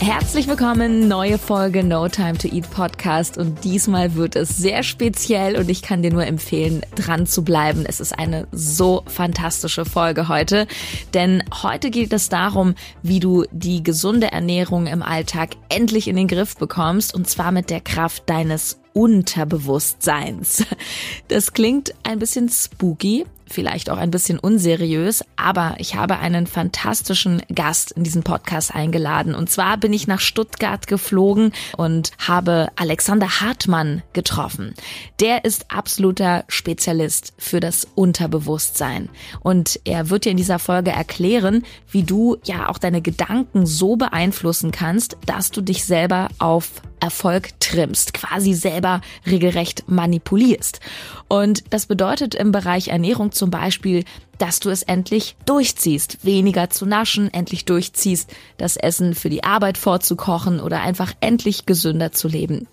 Herzlich 0.00 0.46
willkommen, 0.46 1.08
neue 1.08 1.38
Folge 1.38 1.82
No 1.82 2.08
Time 2.08 2.38
to 2.38 2.46
Eat 2.46 2.70
Podcast. 2.70 3.36
Und 3.36 3.64
diesmal 3.64 4.14
wird 4.14 4.36
es 4.36 4.56
sehr 4.56 4.84
speziell 4.84 5.56
und 5.56 5.68
ich 5.68 5.82
kann 5.82 6.02
dir 6.02 6.12
nur 6.12 6.24
empfehlen, 6.24 6.82
dran 6.94 7.26
zu 7.26 7.42
bleiben. 7.42 7.84
Es 7.84 7.98
ist 7.98 8.16
eine 8.16 8.46
so 8.52 9.02
fantastische 9.06 9.84
Folge 9.84 10.28
heute, 10.28 10.68
denn 11.14 11.42
heute 11.62 11.90
geht 11.90 12.12
es 12.12 12.28
darum, 12.28 12.76
wie 13.02 13.18
du 13.18 13.44
die 13.50 13.82
gesunde 13.82 14.30
Ernährung 14.30 14.86
im 14.86 15.02
Alltag 15.02 15.50
endlich 15.68 16.06
in 16.06 16.14
den 16.14 16.28
Griff 16.28 16.56
bekommst. 16.56 17.12
Und 17.12 17.28
zwar 17.28 17.50
mit 17.50 17.68
der 17.68 17.80
Kraft 17.80 18.30
deines 18.30 18.80
Unterbewusstseins. 18.98 20.64
Das 21.28 21.52
klingt 21.52 21.94
ein 22.02 22.18
bisschen 22.18 22.48
spooky, 22.48 23.26
vielleicht 23.46 23.90
auch 23.90 23.96
ein 23.96 24.10
bisschen 24.10 24.38
unseriös, 24.38 25.24
aber 25.36 25.76
ich 25.78 25.94
habe 25.94 26.18
einen 26.18 26.46
fantastischen 26.46 27.42
Gast 27.54 27.92
in 27.92 28.02
diesen 28.02 28.22
Podcast 28.22 28.74
eingeladen. 28.74 29.34
Und 29.34 29.50
zwar 29.50 29.76
bin 29.76 29.92
ich 29.92 30.06
nach 30.06 30.20
Stuttgart 30.20 30.86
geflogen 30.86 31.52
und 31.76 32.10
habe 32.18 32.68
Alexander 32.76 33.40
Hartmann 33.40 34.02
getroffen. 34.14 34.74
Der 35.20 35.44
ist 35.44 35.70
absoluter 35.70 36.44
Spezialist 36.48 37.34
für 37.38 37.60
das 37.60 37.86
Unterbewusstsein. 37.94 39.08
Und 39.40 39.80
er 39.84 40.10
wird 40.10 40.24
dir 40.24 40.30
in 40.30 40.36
dieser 40.36 40.58
Folge 40.58 40.90
erklären, 40.90 41.64
wie 41.90 42.02
du 42.02 42.36
ja 42.44 42.68
auch 42.68 42.78
deine 42.78 43.02
Gedanken 43.02 43.64
so 43.64 43.96
beeinflussen 43.96 44.72
kannst, 44.72 45.16
dass 45.26 45.50
du 45.50 45.60
dich 45.60 45.84
selber 45.84 46.28
auf 46.38 46.82
Erfolg 47.00 47.58
trimmst, 47.60 48.12
quasi 48.12 48.54
selber 48.54 48.87
regelrecht 49.26 49.84
manipulierst. 49.86 50.80
Und 51.28 51.64
das 51.70 51.86
bedeutet 51.86 52.34
im 52.34 52.52
Bereich 52.52 52.88
Ernährung 52.88 53.32
zum 53.32 53.50
Beispiel, 53.50 54.04
dass 54.38 54.60
du 54.60 54.70
es 54.70 54.82
endlich 54.82 55.36
durchziehst, 55.46 56.24
weniger 56.24 56.70
zu 56.70 56.86
naschen, 56.86 57.32
endlich 57.32 57.64
durchziehst, 57.64 58.30
das 58.56 58.76
Essen 58.76 59.14
für 59.14 59.30
die 59.30 59.44
Arbeit 59.44 59.78
vorzukochen 59.78 60.60
oder 60.60 60.80
einfach 60.80 61.12
endlich 61.20 61.66
gesünder 61.66 62.12
zu 62.12 62.28
leben. 62.28 62.66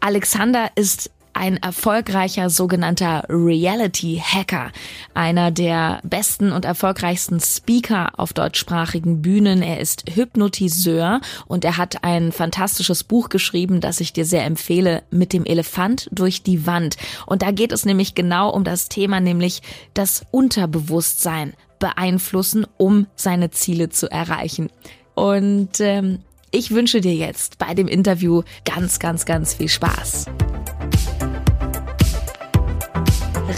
Alexander 0.00 0.70
ist 0.74 1.10
ein 1.40 1.56
erfolgreicher 1.56 2.50
sogenannter 2.50 3.24
Reality-Hacker, 3.30 4.72
einer 5.14 5.50
der 5.50 6.00
besten 6.04 6.52
und 6.52 6.66
erfolgreichsten 6.66 7.40
Speaker 7.40 8.10
auf 8.18 8.34
deutschsprachigen 8.34 9.22
Bühnen. 9.22 9.62
Er 9.62 9.80
ist 9.80 10.04
Hypnotiseur 10.14 11.22
und 11.46 11.64
er 11.64 11.78
hat 11.78 12.04
ein 12.04 12.30
fantastisches 12.30 13.04
Buch 13.04 13.30
geschrieben, 13.30 13.80
das 13.80 14.00
ich 14.00 14.12
dir 14.12 14.26
sehr 14.26 14.44
empfehle, 14.44 15.02
mit 15.10 15.32
dem 15.32 15.46
Elefant 15.46 16.10
durch 16.12 16.42
die 16.42 16.66
Wand. 16.66 16.98
Und 17.24 17.40
da 17.40 17.52
geht 17.52 17.72
es 17.72 17.86
nämlich 17.86 18.14
genau 18.14 18.50
um 18.50 18.62
das 18.62 18.90
Thema, 18.90 19.18
nämlich 19.18 19.62
das 19.94 20.26
Unterbewusstsein 20.30 21.54
beeinflussen, 21.78 22.66
um 22.76 23.06
seine 23.16 23.50
Ziele 23.50 23.88
zu 23.88 24.10
erreichen. 24.10 24.68
Und 25.14 25.80
ähm, 25.80 26.18
ich 26.50 26.72
wünsche 26.72 27.00
dir 27.00 27.14
jetzt 27.14 27.56
bei 27.56 27.72
dem 27.72 27.88
Interview 27.88 28.42
ganz, 28.66 28.98
ganz, 28.98 29.24
ganz 29.24 29.54
viel 29.54 29.68
Spaß. 29.68 30.26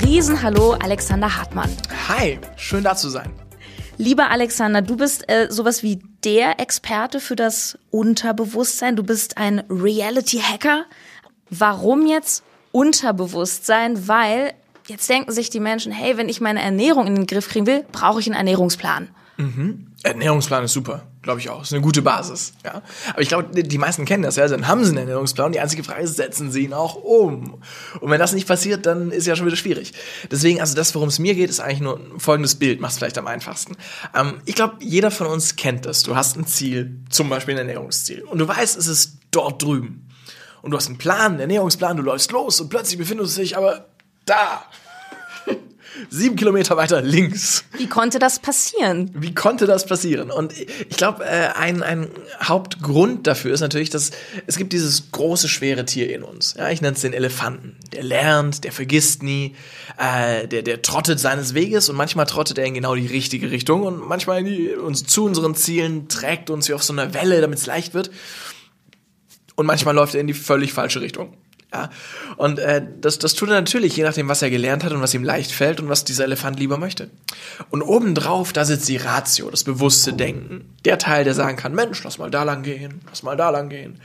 Riesenhallo, 0.05 0.72
Alexander 0.72 1.36
Hartmann. 1.36 1.70
Hi, 2.08 2.39
schön 2.56 2.83
da 2.83 2.97
zu 2.97 3.08
sein. 3.08 3.31
Lieber 3.98 4.31
Alexander, 4.31 4.83
du 4.83 4.97
bist 4.97 5.28
äh, 5.31 5.47
sowas 5.48 5.83
wie 5.83 6.00
der 6.25 6.58
Experte 6.58 7.20
für 7.20 7.36
das 7.36 7.78
Unterbewusstsein. 7.91 8.97
Du 8.97 9.05
bist 9.05 9.36
ein 9.36 9.61
Reality-Hacker. 9.70 10.86
Warum 11.51 12.07
jetzt 12.07 12.42
Unterbewusstsein? 12.73 14.08
Weil 14.08 14.55
jetzt 14.89 15.08
denken 15.08 15.30
sich 15.30 15.51
die 15.51 15.61
Menschen, 15.61 15.92
hey, 15.92 16.17
wenn 16.17 16.29
ich 16.29 16.40
meine 16.40 16.63
Ernährung 16.63 17.07
in 17.07 17.14
den 17.14 17.27
Griff 17.27 17.48
kriegen 17.48 17.67
will, 17.67 17.84
brauche 17.92 18.19
ich 18.19 18.27
einen 18.27 18.34
Ernährungsplan. 18.36 19.08
Mhm. 19.37 19.87
Ernährungsplan 20.03 20.65
ist 20.65 20.73
super, 20.73 21.07
glaube 21.23 21.41
ich 21.41 21.48
auch. 21.48 21.63
Ist 21.63 21.73
eine 21.73 21.81
gute 21.81 22.03
Basis. 22.03 22.53
Ja. 22.65 22.83
Aber 23.11 23.23
ich 23.23 23.29
glaube, 23.29 23.63
die 23.63 23.79
meisten 23.79 24.05
kennen 24.05 24.23
das 24.23 24.37
ja. 24.37 24.47
Dann 24.47 24.67
haben 24.67 24.85
sie 24.85 24.91
einen 24.91 24.98
Ernährungsplan. 24.98 25.53
Die 25.53 25.61
einzige 25.61 25.85
Frage 25.85 26.03
ist, 26.03 26.17
setzen 26.17 26.51
sie 26.51 26.65
ihn 26.65 26.73
auch 26.73 26.97
um? 26.97 27.63
Und 28.01 28.11
wenn 28.11 28.19
das 28.19 28.33
nicht 28.33 28.47
passiert, 28.47 28.85
dann 28.87 29.11
ist 29.11 29.27
ja 29.27 29.37
schon 29.37 29.47
wieder 29.47 29.57
schwierig. 29.57 29.93
Deswegen, 30.31 30.61
also 30.61 30.75
das, 30.75 30.95
worum 30.95 31.09
es 31.09 31.19
mir 31.19 31.35
geht, 31.35 31.51
ist 31.51 31.61
eigentlich 31.61 31.81
nur 31.81 32.01
folgendes 32.19 32.57
Bild. 32.57 32.81
Macht 32.81 32.93
es 32.93 32.98
vielleicht 32.98 33.19
am 33.19 33.27
einfachsten. 33.27 33.77
Ähm, 34.15 34.41
ich 34.45 34.55
glaube, 34.55 34.77
jeder 34.81 35.11
von 35.11 35.27
uns 35.27 35.57
kennt 35.57 35.87
das. 35.87 36.03
Du 36.03 36.17
hast 36.17 36.37
ein 36.37 36.47
Ziel, 36.47 37.01
zum 37.09 37.29
Beispiel 37.29 37.55
ein 37.55 37.59
Ernährungsziel. 37.59 38.23
Und 38.23 38.39
du 38.39 38.49
weißt, 38.49 38.77
es 38.77 38.87
ist 38.87 39.19
dort 39.31 39.63
drüben. 39.63 40.09
Und 40.63 40.70
du 40.70 40.77
hast 40.77 40.89
einen 40.89 40.99
Plan, 40.99 41.33
einen 41.33 41.41
Ernährungsplan, 41.41 41.97
du 41.97 42.03
läufst 42.03 42.31
los 42.31 42.61
und 42.61 42.69
plötzlich 42.69 42.99
befindest 42.99 43.37
du 43.37 43.41
dich 43.41 43.57
aber 43.57 43.87
da 44.25 44.64
sieben 46.11 46.36
Kilometer 46.36 46.77
weiter 46.77 47.03
links. 47.03 47.64
Wie 47.77 47.89
konnte 47.89 48.19
das 48.19 48.39
passieren? 48.39 49.11
Wie 49.14 49.35
konnte 49.35 49.67
das 49.67 49.86
passieren? 49.86 50.30
Und 50.30 50.53
ich 50.58 50.97
glaube, 50.97 51.25
äh, 51.25 51.48
ein, 51.55 51.83
ein 51.83 52.08
Hauptgrund 52.42 53.27
dafür 53.27 53.53
ist 53.53 53.61
natürlich, 53.61 53.91
dass 53.91 54.11
es 54.47 54.57
gibt 54.57 54.73
dieses 54.73 55.11
große, 55.13 55.48
schwere 55.48 55.85
Tier 55.85 56.14
in 56.14 56.23
uns. 56.23 56.55
Ja, 56.58 56.70
ich 56.70 56.81
nenne 56.81 56.95
es 56.95 57.02
den 57.02 57.13
Elefanten. 57.13 57.77
Der 57.92 58.02
lernt, 58.02 58.64
der 58.64 58.73
vergisst 58.73 59.23
nie, 59.23 59.55
äh, 59.98 60.48
der, 60.48 60.63
der 60.63 60.83
trottet 60.83 61.20
seines 61.20 61.55
Weges 61.55 61.89
und 61.89 61.97
manchmal 61.97 62.27
trottet 62.27 62.58
er 62.58 62.64
in 62.64 62.75
genau 62.75 62.95
die 62.95 63.07
richtige 63.07 63.51
Richtung 63.51 63.83
und 63.83 64.07
manchmal 64.07 64.45
die, 64.45 64.70
uns, 64.70 65.05
zu 65.05 65.25
unseren 65.25 65.55
Zielen 65.55 66.08
trägt 66.08 66.51
uns 66.51 66.69
wie 66.69 66.75
auf 66.75 66.83
so 66.83 66.92
einer 66.92 67.14
Welle, 67.14 67.41
damit 67.41 67.58
es 67.58 67.67
leicht 67.67 67.95
wird. 67.95 68.11
Und 69.55 69.67
manchmal 69.67 69.95
läuft 69.95 70.14
er 70.14 70.20
in 70.20 70.27
die 70.27 70.35
völlig 70.35 70.73
falsche 70.73 71.01
Richtung. 71.01 71.36
Ja, 71.72 71.88
und 72.36 72.58
äh, 72.58 72.86
das, 73.00 73.18
das 73.18 73.34
tut 73.34 73.48
er 73.48 73.55
natürlich, 73.55 73.96
je 73.96 74.05
nachdem, 74.05 74.28
was 74.28 74.42
er 74.42 74.50
gelernt 74.50 74.84
hat 74.84 74.92
und 74.92 75.00
was 75.00 75.14
ihm 75.14 75.24
leicht 75.24 75.52
fällt 75.52 75.80
und 75.80 75.88
was 75.88 76.05
dieser 76.05 76.24
Elefant 76.24 76.58
lieber 76.58 76.77
möchte. 76.77 77.08
Und 77.70 77.80
obendrauf, 77.80 78.52
da 78.52 78.66
sitzt 78.66 78.88
die 78.88 78.98
Ratio, 78.98 79.50
das 79.50 79.64
bewusste 79.64 80.12
Denken. 80.12 80.74
Der 80.84 80.98
Teil, 80.98 81.24
der 81.24 81.33
sagen 81.33 81.56
kann, 81.56 81.74
Mensch, 81.74 82.05
lass 82.05 82.18
mal 82.18 82.30
da 82.30 82.42
lang 82.42 82.62
gehen, 82.62 83.00
lass 83.08 83.22
mal 83.22 83.36
da 83.36 83.48
lang 83.48 83.70
gehen. 83.70 83.98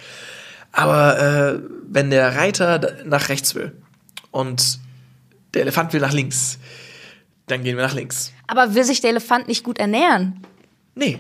Aber 0.72 1.20
äh, 1.20 1.60
wenn 1.90 2.10
der 2.10 2.38
Reiter 2.38 2.96
nach 3.04 3.28
rechts 3.28 3.54
will 3.54 3.74
und 4.32 4.80
der 5.54 5.64
Elefant 5.64 5.92
will 5.92 6.00
nach 6.00 6.14
links, 6.14 6.60
dann 7.48 7.64
gehen 7.64 7.76
wir 7.76 7.84
nach 7.84 7.96
links. 7.96 8.32
Aber 8.48 8.76
will 8.76 8.84
sich 8.86 9.02
der 9.02 9.10
Elefant 9.10 9.50
nicht 9.50 9.64
gut 9.66 9.78
ernähren? 9.78 10.42
Nee. 10.96 11.20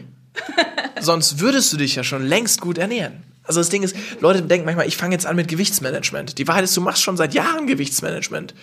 Sonst 1.01 1.39
würdest 1.39 1.73
du 1.73 1.77
dich 1.77 1.95
ja 1.95 2.03
schon 2.03 2.25
längst 2.25 2.61
gut 2.61 2.77
ernähren. 2.77 3.23
Also 3.47 3.59
das 3.59 3.69
Ding 3.69 3.83
ist, 3.83 3.95
Leute 4.19 4.41
denken 4.41 4.65
manchmal, 4.65 4.87
ich 4.87 4.97
fange 4.97 5.15
jetzt 5.15 5.25
an 5.25 5.35
mit 5.35 5.47
Gewichtsmanagement. 5.47 6.37
Die 6.37 6.47
Wahrheit 6.47 6.65
ist, 6.65 6.75
du 6.75 6.81
machst 6.81 7.01
schon 7.01 7.17
seit 7.17 7.33
Jahren 7.33 7.65
Gewichtsmanagement. 7.65 8.53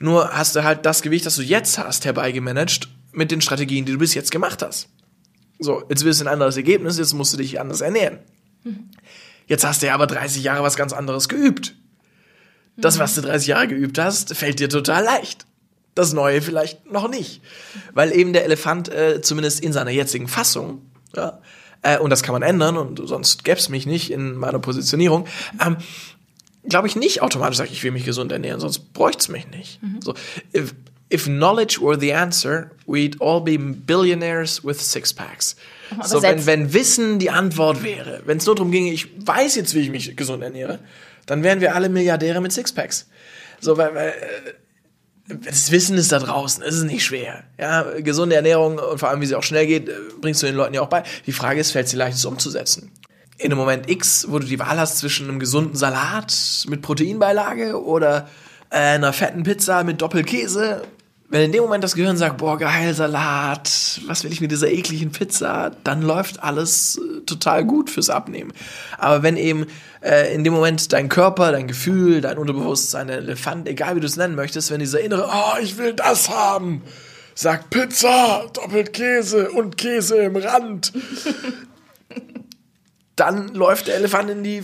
Nur 0.00 0.30
hast 0.36 0.56
du 0.56 0.64
halt 0.64 0.84
das 0.86 1.02
Gewicht, 1.02 1.26
das 1.26 1.36
du 1.36 1.42
jetzt 1.42 1.78
hast, 1.78 2.04
herbeigemanagt 2.04 2.88
mit 3.12 3.30
den 3.30 3.40
Strategien, 3.40 3.84
die 3.84 3.92
du 3.92 3.98
bis 3.98 4.14
jetzt 4.14 4.30
gemacht 4.30 4.62
hast. 4.62 4.88
So, 5.60 5.84
jetzt 5.88 6.04
willst 6.04 6.20
du 6.20 6.24
ein 6.24 6.32
anderes 6.32 6.56
Ergebnis, 6.56 6.98
jetzt 6.98 7.12
musst 7.12 7.32
du 7.32 7.36
dich 7.36 7.60
anders 7.60 7.80
ernähren. 7.80 8.18
Jetzt 9.46 9.64
hast 9.64 9.82
du 9.82 9.86
ja 9.86 9.94
aber 9.94 10.06
30 10.06 10.42
Jahre 10.42 10.62
was 10.62 10.76
ganz 10.76 10.92
anderes 10.92 11.28
geübt. 11.28 11.76
Das, 12.76 12.98
was 12.98 13.14
du 13.14 13.20
30 13.20 13.48
Jahre 13.48 13.68
geübt 13.68 13.98
hast, 13.98 14.34
fällt 14.34 14.58
dir 14.58 14.68
total 14.68 15.04
leicht. 15.04 15.46
Das 15.94 16.12
Neue 16.12 16.42
vielleicht 16.42 16.90
noch 16.90 17.08
nicht. 17.08 17.40
Weil 17.92 18.12
eben 18.12 18.32
der 18.32 18.44
Elefant, 18.44 18.88
äh, 18.88 19.20
zumindest 19.22 19.60
in 19.60 19.72
seiner 19.72 19.92
jetzigen 19.92 20.26
Fassung, 20.26 20.90
ja, 21.14 21.40
äh, 21.84 21.98
und 21.98 22.10
das 22.10 22.22
kann 22.22 22.32
man 22.32 22.42
ändern 22.42 22.76
und 22.76 23.00
sonst 23.06 23.44
gäbe 23.44 23.58
es 23.58 23.68
mich 23.68 23.86
nicht 23.86 24.10
in 24.10 24.34
meiner 24.34 24.58
Positionierung. 24.58 25.26
Ähm, 25.64 25.76
Glaube 26.66 26.88
ich 26.88 26.96
nicht 26.96 27.20
automatisch 27.20 27.58
sagt, 27.58 27.70
ich 27.70 27.84
will 27.84 27.90
mich 27.90 28.06
gesund 28.06 28.32
ernähren, 28.32 28.58
sonst 28.58 28.94
bräuchte 28.94 29.18
es 29.20 29.28
mich 29.28 29.48
nicht. 29.50 29.82
Mhm. 29.82 30.00
So, 30.02 30.14
if, 30.54 30.74
if 31.12 31.24
knowledge 31.24 31.78
were 31.82 32.00
the 32.00 32.14
answer, 32.14 32.70
we'd 32.86 33.20
all 33.20 33.42
be 33.42 33.58
billionaires 33.58 34.64
with 34.64 34.80
six 34.80 35.12
packs. 35.12 35.56
So, 36.02 36.22
wenn, 36.22 36.46
wenn 36.46 36.72
Wissen 36.72 37.18
die 37.18 37.30
Antwort 37.30 37.84
wäre, 37.84 38.22
wenn 38.24 38.38
es 38.38 38.46
nur 38.46 38.54
darum 38.54 38.72
ginge, 38.72 38.90
ich 38.90 39.08
weiß 39.26 39.56
jetzt, 39.56 39.74
wie 39.74 39.80
ich 39.80 39.90
mich 39.90 40.16
gesund 40.16 40.42
ernähre, 40.42 40.78
dann 41.26 41.42
wären 41.42 41.60
wir 41.60 41.74
alle 41.74 41.90
Milliardäre 41.90 42.40
mit 42.40 42.52
Sixpacks. 42.52 43.06
So, 43.60 43.76
weil, 43.76 43.94
weil 43.94 44.08
äh, 44.08 44.12
das 45.26 45.70
Wissen 45.70 45.96
ist 45.96 46.12
da 46.12 46.18
draußen, 46.18 46.62
es 46.62 46.74
ist 46.74 46.84
nicht 46.84 47.04
schwer. 47.04 47.44
Ja, 47.58 47.82
gesunde 48.00 48.36
Ernährung 48.36 48.78
und 48.78 48.98
vor 48.98 49.08
allem, 49.08 49.20
wie 49.20 49.26
sie 49.26 49.34
auch 49.34 49.42
schnell 49.42 49.66
geht, 49.66 49.90
bringst 50.20 50.42
du 50.42 50.46
den 50.46 50.54
Leuten 50.54 50.74
ja 50.74 50.82
auch 50.82 50.88
bei. 50.88 51.02
Die 51.26 51.32
Frage 51.32 51.60
ist, 51.60 51.70
fällt 51.70 51.86
es 51.86 51.92
dir 51.92 51.98
leicht, 51.98 52.16
es 52.16 52.24
umzusetzen? 52.24 52.92
In 53.38 53.46
einem 53.46 53.58
Moment 53.58 53.90
X, 53.90 54.26
wo 54.28 54.38
du 54.38 54.46
die 54.46 54.58
Wahl 54.58 54.78
hast 54.78 54.98
zwischen 54.98 55.28
einem 55.28 55.40
gesunden 55.40 55.76
Salat 55.76 56.66
mit 56.68 56.82
Proteinbeilage 56.82 57.82
oder 57.82 58.28
einer 58.70 59.12
fetten 59.12 59.44
Pizza 59.44 59.82
mit 59.82 60.02
Doppelkäse, 60.02 60.82
wenn 61.28 61.42
in 61.42 61.52
dem 61.52 61.62
Moment 61.62 61.82
das 61.82 61.94
Gehirn 61.94 62.16
sagt, 62.16 62.36
boah, 62.36 62.58
geil, 62.58 62.92
Salat, 62.94 64.00
was 64.06 64.24
will 64.24 64.32
ich 64.32 64.40
mit 64.40 64.50
dieser 64.50 64.70
ekligen 64.70 65.10
Pizza, 65.10 65.72
dann 65.82 66.02
läuft 66.02 66.42
alles 66.42 66.98
äh, 66.98 67.20
total 67.22 67.64
gut 67.64 67.90
fürs 67.90 68.10
Abnehmen. 68.10 68.52
Aber 68.98 69.22
wenn 69.22 69.36
eben 69.36 69.66
äh, 70.02 70.34
in 70.34 70.44
dem 70.44 70.52
Moment 70.52 70.92
dein 70.92 71.08
Körper, 71.08 71.50
dein 71.50 71.66
Gefühl, 71.66 72.20
dein 72.20 72.36
Unterbewusstsein, 72.36 73.08
dein 73.08 73.18
Elefant, 73.18 73.66
egal 73.68 73.96
wie 73.96 74.00
du 74.00 74.06
es 74.06 74.16
nennen 74.16 74.34
möchtest, 74.34 74.70
wenn 74.70 74.80
dieser 74.80 75.00
innere, 75.00 75.28
oh, 75.32 75.58
ich 75.62 75.78
will 75.78 75.94
das 75.94 76.28
haben, 76.28 76.82
sagt 77.34 77.70
Pizza, 77.70 78.46
doppelt 78.52 78.92
Käse 78.92 79.50
und 79.50 79.78
Käse 79.78 80.18
im 80.18 80.36
Rand, 80.36 80.92
dann 83.16 83.48
läuft 83.54 83.86
der 83.86 83.96
Elefant 83.96 84.28
in 84.30 84.44
die 84.44 84.62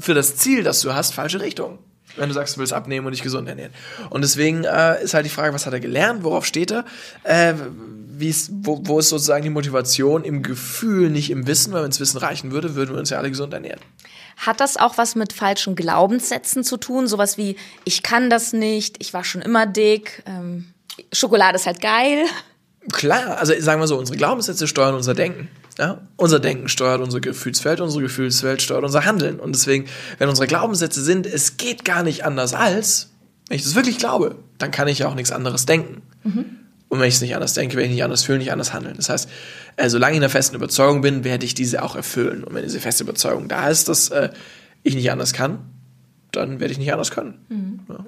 für 0.00 0.14
das 0.14 0.36
Ziel, 0.36 0.62
das 0.62 0.80
du 0.80 0.94
hast, 0.94 1.14
falsche 1.14 1.40
Richtung. 1.40 1.78
Wenn 2.16 2.28
du 2.28 2.34
sagst, 2.34 2.56
du 2.56 2.60
willst 2.60 2.72
abnehmen 2.72 3.06
und 3.06 3.12
dich 3.12 3.22
gesund 3.22 3.48
ernähren. 3.48 3.72
Und 4.10 4.22
deswegen 4.22 4.64
äh, 4.64 5.02
ist 5.02 5.14
halt 5.14 5.24
die 5.24 5.30
Frage, 5.30 5.54
was 5.54 5.66
hat 5.66 5.72
er 5.72 5.80
gelernt, 5.80 6.24
worauf 6.24 6.44
steht 6.44 6.70
er? 6.70 6.84
Äh, 7.24 7.54
wo, 8.50 8.80
wo 8.84 8.98
ist 8.98 9.08
sozusagen 9.08 9.42
die 9.42 9.50
Motivation 9.50 10.24
im 10.24 10.42
Gefühl, 10.42 11.10
nicht 11.10 11.30
im 11.30 11.46
Wissen, 11.46 11.72
weil 11.72 11.82
wenn 11.82 11.90
das 11.90 12.00
Wissen 12.00 12.18
reichen 12.18 12.52
würde, 12.52 12.74
würden 12.74 12.92
wir 12.92 12.98
uns 12.98 13.10
ja 13.10 13.18
alle 13.18 13.30
gesund 13.30 13.52
ernähren. 13.52 13.80
Hat 14.36 14.60
das 14.60 14.76
auch 14.76 14.98
was 14.98 15.14
mit 15.14 15.32
falschen 15.32 15.74
Glaubenssätzen 15.74 16.64
zu 16.64 16.76
tun? 16.76 17.06
Sowas 17.08 17.38
wie, 17.38 17.56
ich 17.84 18.02
kann 18.02 18.30
das 18.30 18.52
nicht, 18.52 18.96
ich 19.00 19.12
war 19.12 19.24
schon 19.24 19.42
immer 19.42 19.66
dick, 19.66 20.22
ähm, 20.26 20.66
Schokolade 21.12 21.56
ist 21.56 21.66
halt 21.66 21.80
geil. 21.80 22.26
Klar, 22.92 23.38
also 23.38 23.54
sagen 23.58 23.80
wir 23.80 23.86
so, 23.86 23.98
unsere 23.98 24.18
Glaubenssätze 24.18 24.66
steuern 24.66 24.94
unser 24.94 25.14
Denken. 25.14 25.48
Ja? 25.78 26.00
Unser 26.16 26.40
Denken 26.40 26.68
steuert 26.68 27.00
unsere 27.00 27.20
Gefühlswelt, 27.20 27.80
unsere 27.80 28.02
Gefühlswelt 28.02 28.62
steuert 28.62 28.84
unser 28.84 29.04
Handeln. 29.04 29.40
Und 29.40 29.54
deswegen, 29.54 29.86
wenn 30.18 30.28
unsere 30.28 30.46
Glaubenssätze 30.46 31.02
sind, 31.02 31.26
es 31.26 31.56
geht 31.56 31.84
gar 31.84 32.02
nicht 32.02 32.24
anders 32.24 32.54
als, 32.54 33.10
wenn 33.48 33.56
ich 33.56 33.64
das 33.64 33.74
wirklich 33.74 33.98
glaube, 33.98 34.36
dann 34.58 34.70
kann 34.70 34.88
ich 34.88 35.00
ja 35.00 35.08
auch 35.08 35.14
nichts 35.14 35.32
anderes 35.32 35.66
denken. 35.66 36.02
Mhm. 36.24 36.44
Und 36.88 37.00
wenn 37.00 37.08
ich 37.08 37.14
es 37.14 37.20
nicht 37.22 37.34
anders 37.34 37.54
denke, 37.54 37.76
werde 37.76 37.86
ich 37.86 37.94
nicht 37.94 38.04
anders 38.04 38.22
fühlen, 38.22 38.38
nicht 38.38 38.52
anders 38.52 38.74
handeln. 38.74 38.96
Das 38.96 39.08
heißt, 39.08 39.28
äh, 39.76 39.88
solange 39.88 40.12
ich 40.12 40.16
in 40.16 40.22
der 40.22 40.30
festen 40.30 40.56
Überzeugung 40.56 41.00
bin, 41.00 41.24
werde 41.24 41.46
ich 41.46 41.54
diese 41.54 41.82
auch 41.82 41.96
erfüllen. 41.96 42.44
Und 42.44 42.54
wenn 42.54 42.62
diese 42.64 42.80
feste 42.80 43.04
Überzeugung 43.04 43.48
da 43.48 43.68
ist, 43.68 43.88
dass 43.88 44.10
äh, 44.10 44.28
ich 44.82 44.94
nicht 44.94 45.10
anders 45.10 45.32
kann, 45.32 45.60
dann 46.32 46.60
werde 46.60 46.72
ich 46.72 46.78
nicht 46.78 46.92
anders 46.92 47.10
können. 47.10 47.38
Mhm. 47.48 47.80
Ja. 47.88 48.04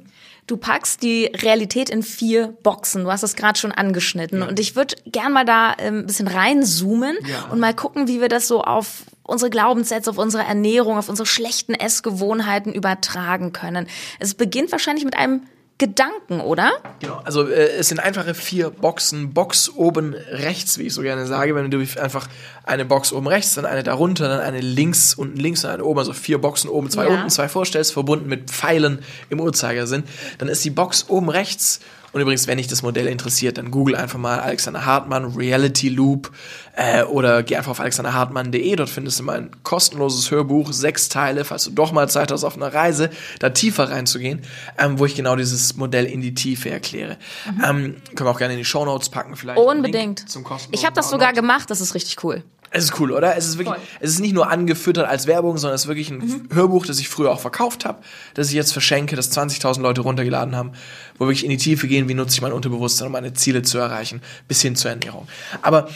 Du 0.46 0.58
packst 0.58 1.02
die 1.02 1.26
Realität 1.26 1.88
in 1.88 2.02
vier 2.02 2.48
Boxen. 2.62 3.04
Du 3.04 3.10
hast 3.10 3.22
es 3.22 3.34
gerade 3.34 3.58
schon 3.58 3.72
angeschnitten. 3.72 4.40
Ja. 4.40 4.48
Und 4.48 4.60
ich 4.60 4.76
würde 4.76 4.96
gern 5.06 5.32
mal 5.32 5.44
da 5.44 5.74
ähm, 5.78 6.00
ein 6.00 6.06
bisschen 6.06 6.28
reinzoomen 6.28 7.16
ja. 7.26 7.48
und 7.50 7.60
mal 7.60 7.74
gucken, 7.74 8.08
wie 8.08 8.20
wir 8.20 8.28
das 8.28 8.46
so 8.46 8.62
auf 8.62 9.04
unsere 9.22 9.50
Glaubenssätze, 9.50 10.10
auf 10.10 10.18
unsere 10.18 10.44
Ernährung, 10.44 10.98
auf 10.98 11.08
unsere 11.08 11.26
schlechten 11.26 11.72
Essgewohnheiten 11.72 12.74
übertragen 12.74 13.52
können. 13.52 13.86
Es 14.18 14.34
beginnt 14.34 14.70
wahrscheinlich 14.70 15.04
mit 15.04 15.16
einem 15.16 15.42
Gedanken, 15.76 16.40
oder? 16.40 16.72
Genau, 17.00 17.20
also 17.24 17.48
äh, 17.48 17.78
es 17.78 17.88
sind 17.88 17.98
einfache 17.98 18.34
vier 18.34 18.70
Boxen. 18.70 19.34
Box 19.34 19.68
oben 19.68 20.14
rechts, 20.14 20.78
wie 20.78 20.84
ich 20.84 20.94
so 20.94 21.02
gerne 21.02 21.26
sage, 21.26 21.56
wenn 21.56 21.68
du 21.68 21.80
einfach 22.00 22.28
eine 22.62 22.84
Box 22.84 23.12
oben 23.12 23.26
rechts, 23.26 23.54
dann 23.54 23.66
eine 23.66 23.82
darunter, 23.82 24.28
dann 24.28 24.40
eine 24.40 24.60
links, 24.60 25.14
unten 25.14 25.36
links 25.36 25.64
und 25.64 25.70
eine 25.70 25.84
oben, 25.84 25.98
also 25.98 26.12
vier 26.12 26.38
Boxen 26.40 26.70
oben, 26.70 26.90
zwei 26.90 27.08
ja. 27.08 27.14
unten, 27.14 27.28
zwei 27.28 27.48
vorstellst, 27.48 27.92
verbunden 27.92 28.28
mit 28.28 28.50
Pfeilen 28.50 29.00
im 29.30 29.40
Uhrzeigersinn, 29.40 30.04
dann 30.38 30.48
ist 30.48 30.64
die 30.64 30.70
Box 30.70 31.06
oben 31.08 31.28
rechts 31.28 31.80
und 32.14 32.20
übrigens, 32.20 32.46
wenn 32.46 32.58
dich 32.58 32.68
das 32.68 32.82
Modell 32.82 33.08
interessiert, 33.08 33.58
dann 33.58 33.72
google 33.72 33.96
einfach 33.96 34.20
mal 34.20 34.38
Alexander 34.38 34.86
Hartmann, 34.86 35.34
Reality 35.34 35.88
Loop 35.88 36.30
äh, 36.76 37.02
oder 37.02 37.42
geh 37.42 37.56
einfach 37.56 37.72
auf 37.72 37.80
alexanderhartmann.de. 37.80 38.76
Dort 38.76 38.88
findest 38.88 39.18
du 39.18 39.24
mein 39.24 39.50
kostenloses 39.64 40.30
Hörbuch, 40.30 40.72
sechs 40.72 41.08
Teile, 41.08 41.44
falls 41.44 41.64
du 41.64 41.72
doch 41.72 41.90
mal 41.90 42.08
Zeit 42.08 42.30
hast, 42.30 42.44
auf 42.44 42.54
einer 42.54 42.72
Reise 42.72 43.10
da 43.40 43.50
tiefer 43.50 43.90
reinzugehen, 43.90 44.42
ähm, 44.78 45.00
wo 45.00 45.06
ich 45.06 45.16
genau 45.16 45.34
dieses 45.34 45.74
Modell 45.76 46.04
in 46.04 46.20
die 46.20 46.34
Tiefe 46.34 46.70
erkläre. 46.70 47.16
Mhm. 47.46 47.64
Ähm, 47.64 47.96
können 48.14 48.28
wir 48.28 48.30
auch 48.30 48.38
gerne 48.38 48.54
in 48.54 48.58
die 48.58 48.64
Show 48.64 48.84
Notes 48.84 49.08
packen, 49.08 49.34
vielleicht. 49.34 49.58
Unbedingt. 49.58 50.24
ich 50.70 50.84
habe 50.84 50.94
das 50.94 51.10
sogar 51.10 51.32
gemacht, 51.32 51.68
das 51.68 51.80
ist 51.80 51.96
richtig 51.96 52.22
cool. 52.22 52.44
Es 52.76 52.84
ist 52.84 52.98
cool, 52.98 53.12
oder? 53.12 53.36
Es 53.36 53.46
ist 53.46 53.56
wirklich, 53.56 53.76
Voll. 53.76 53.86
es 54.00 54.10
ist 54.10 54.18
nicht 54.18 54.34
nur 54.34 54.50
angefüttert 54.50 55.06
als 55.06 55.28
Werbung, 55.28 55.58
sondern 55.58 55.76
es 55.76 55.82
ist 55.82 55.86
wirklich 55.86 56.10
ein 56.10 56.18
mhm. 56.18 56.48
Hörbuch, 56.52 56.84
das 56.86 56.98
ich 56.98 57.08
früher 57.08 57.30
auch 57.30 57.38
verkauft 57.38 57.84
habe, 57.84 58.02
das 58.34 58.48
ich 58.48 58.54
jetzt 58.54 58.72
verschenke, 58.72 59.14
das 59.14 59.30
20.000 59.30 59.80
Leute 59.80 60.00
runtergeladen 60.00 60.56
haben, 60.56 60.72
wo 61.16 61.26
wirklich 61.26 61.44
in 61.44 61.50
die 61.50 61.56
Tiefe 61.56 61.86
gehen, 61.86 62.08
wie 62.08 62.14
nutze 62.14 62.34
ich 62.34 62.42
mein 62.42 62.52
Unterbewusstsein, 62.52 63.06
um 63.06 63.12
meine 63.12 63.32
Ziele 63.32 63.62
zu 63.62 63.78
erreichen, 63.78 64.22
bis 64.48 64.60
hin 64.60 64.74
zur 64.74 64.90
Ernährung. 64.90 65.28
Aber 65.62 65.88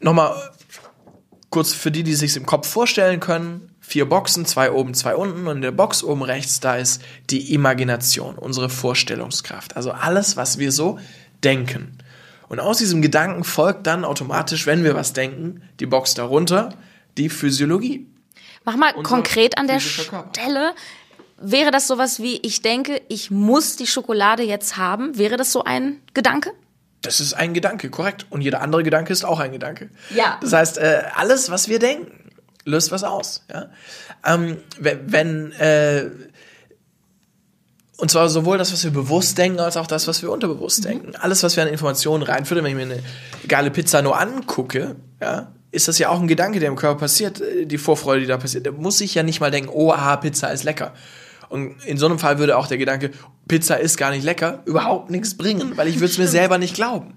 nochmal 0.00 0.34
kurz 1.50 1.72
für 1.72 1.92
die, 1.92 2.02
die 2.02 2.14
sich 2.14 2.36
im 2.36 2.46
Kopf 2.46 2.68
vorstellen 2.68 3.20
können, 3.20 3.70
vier 3.80 4.08
Boxen, 4.08 4.44
zwei 4.44 4.72
oben, 4.72 4.92
zwei 4.92 5.14
unten 5.14 5.46
und 5.46 5.56
in 5.56 5.62
der 5.62 5.70
Box 5.70 6.02
oben 6.02 6.22
rechts, 6.22 6.58
da 6.58 6.74
ist 6.74 7.00
die 7.30 7.54
Imagination, 7.54 8.36
unsere 8.36 8.68
Vorstellungskraft. 8.68 9.76
Also 9.76 9.92
alles, 9.92 10.36
was 10.36 10.58
wir 10.58 10.72
so 10.72 10.98
denken. 11.44 11.95
Und 12.48 12.60
aus 12.60 12.78
diesem 12.78 13.02
Gedanken 13.02 13.44
folgt 13.44 13.86
dann 13.86 14.04
automatisch, 14.04 14.66
wenn 14.66 14.84
wir 14.84 14.94
was 14.94 15.12
denken, 15.12 15.62
die 15.80 15.86
Box 15.86 16.14
darunter, 16.14 16.70
die 17.16 17.28
Physiologie. 17.28 18.06
Mach 18.64 18.76
mal 18.76 18.92
konkret 18.94 19.58
an 19.58 19.66
der 19.66 19.80
Stelle. 19.80 20.74
Wäre 21.38 21.70
das 21.70 21.86
sowas 21.86 22.20
wie, 22.20 22.38
ich 22.38 22.62
denke, 22.62 23.02
ich 23.08 23.30
muss 23.30 23.76
die 23.76 23.86
Schokolade 23.86 24.42
jetzt 24.42 24.76
haben? 24.76 25.18
Wäre 25.18 25.36
das 25.36 25.52
so 25.52 25.64
ein 25.64 26.00
Gedanke? 26.14 26.52
Das 27.02 27.20
ist 27.20 27.34
ein 27.34 27.52
Gedanke, 27.52 27.90
korrekt. 27.90 28.26
Und 28.30 28.40
jeder 28.40 28.62
andere 28.62 28.82
Gedanke 28.82 29.12
ist 29.12 29.24
auch 29.24 29.38
ein 29.38 29.52
Gedanke. 29.52 29.90
Ja. 30.14 30.38
Das 30.40 30.52
heißt, 30.52 30.78
äh, 30.78 31.02
alles, 31.14 31.50
was 31.50 31.68
wir 31.68 31.78
denken, 31.78 32.30
löst 32.64 32.90
was 32.90 33.04
aus. 33.04 33.44
Ja? 33.52 33.70
Ähm, 34.24 34.56
wenn, 34.78 35.12
wenn 35.12 35.52
äh, 35.52 36.10
und 37.96 38.10
zwar 38.10 38.28
sowohl 38.28 38.58
das, 38.58 38.72
was 38.72 38.84
wir 38.84 38.90
bewusst 38.90 39.38
denken, 39.38 39.58
als 39.58 39.76
auch 39.76 39.86
das, 39.86 40.06
was 40.06 40.22
wir 40.22 40.30
unterbewusst 40.30 40.80
mhm. 40.80 40.88
denken. 40.88 41.16
Alles, 41.16 41.42
was 41.42 41.56
wir 41.56 41.62
an 41.62 41.68
Informationen 41.68 42.22
reinführen, 42.22 42.64
wenn 42.64 42.78
ich 42.78 42.86
mir 42.86 42.94
eine 42.94 43.02
geile 43.48 43.70
Pizza 43.70 44.02
nur 44.02 44.18
angucke, 44.18 44.96
ja, 45.20 45.52
ist 45.70 45.88
das 45.88 45.98
ja 45.98 46.10
auch 46.10 46.20
ein 46.20 46.28
Gedanke, 46.28 46.60
der 46.60 46.68
im 46.68 46.76
Körper 46.76 47.00
passiert, 47.00 47.40
äh, 47.40 47.66
die 47.66 47.78
Vorfreude, 47.78 48.20
die 48.20 48.26
da 48.26 48.36
passiert. 48.36 48.66
Da 48.66 48.72
muss 48.72 49.00
ich 49.00 49.14
ja 49.14 49.22
nicht 49.22 49.40
mal 49.40 49.50
denken, 49.50 49.70
oh, 49.72 49.92
aha, 49.92 50.16
Pizza 50.16 50.52
ist 50.52 50.64
lecker. 50.64 50.92
Und 51.48 51.76
in 51.84 51.96
so 51.96 52.06
einem 52.06 52.18
Fall 52.18 52.38
würde 52.38 52.56
auch 52.56 52.66
der 52.66 52.78
Gedanke, 52.78 53.12
Pizza 53.48 53.76
ist 53.76 53.96
gar 53.96 54.10
nicht 54.10 54.24
lecker, 54.24 54.62
überhaupt 54.66 55.10
nichts 55.10 55.36
bringen, 55.36 55.76
weil 55.76 55.88
ich 55.88 55.96
würde 55.96 56.06
es 56.06 56.18
mir 56.18 56.28
selber 56.28 56.58
nicht 56.58 56.74
glauben. 56.74 57.14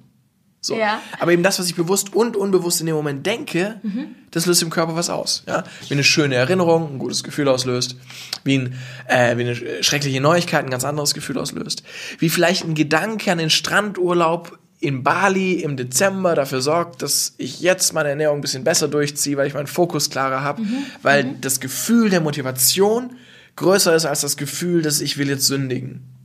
So. 0.61 0.75
Ja. 0.75 1.01
Aber 1.19 1.31
eben 1.31 1.43
das, 1.43 1.57
was 1.59 1.67
ich 1.67 1.75
bewusst 1.75 2.13
und 2.13 2.35
unbewusst 2.35 2.81
in 2.81 2.85
dem 2.85 2.95
Moment 2.95 3.25
denke, 3.25 3.79
mhm. 3.81 4.15
das 4.31 4.45
löst 4.45 4.61
im 4.61 4.69
Körper 4.69 4.95
was 4.95 5.09
aus. 5.09 5.43
Ja? 5.47 5.63
Wie 5.87 5.93
eine 5.93 6.03
schöne 6.03 6.35
Erinnerung, 6.35 6.95
ein 6.95 6.99
gutes 6.99 7.23
Gefühl 7.23 7.47
auslöst. 7.47 7.95
Wie, 8.43 8.57
ein, 8.57 8.75
äh, 9.07 9.37
wie 9.37 9.41
eine 9.41 9.83
schreckliche 9.83 10.19
Neuigkeit 10.19 10.65
ein 10.65 10.69
ganz 10.69 10.83
anderes 10.83 11.13
Gefühl 11.13 11.37
auslöst. 11.37 11.83
Wie 12.17 12.29
vielleicht 12.29 12.65
ein 12.65 12.75
Gedanke 12.75 13.31
an 13.31 13.37
den 13.37 13.49
Strandurlaub 13.49 14.59
in 14.81 15.03
Bali 15.03 15.53
im 15.55 15.75
Dezember 15.75 16.35
dafür 16.35 16.61
sorgt, 16.61 17.01
dass 17.01 17.33
ich 17.37 17.59
jetzt 17.59 17.93
meine 17.93 18.09
Ernährung 18.09 18.37
ein 18.37 18.41
bisschen 18.41 18.63
besser 18.63 18.87
durchziehe, 18.87 19.35
weil 19.35 19.47
ich 19.47 19.53
meinen 19.53 19.67
Fokus 19.67 20.09
klarer 20.09 20.41
habe, 20.41 20.61
mhm. 20.61 20.85
weil 21.01 21.23
mhm. 21.23 21.41
das 21.41 21.59
Gefühl 21.59 22.09
der 22.09 22.21
Motivation 22.21 23.11
größer 23.57 23.93
ist 23.95 24.05
als 24.05 24.21
das 24.21 24.37
Gefühl, 24.37 24.81
dass 24.81 25.01
ich 25.01 25.17
will 25.17 25.27
jetzt 25.27 25.47
sündigen. 25.47 26.18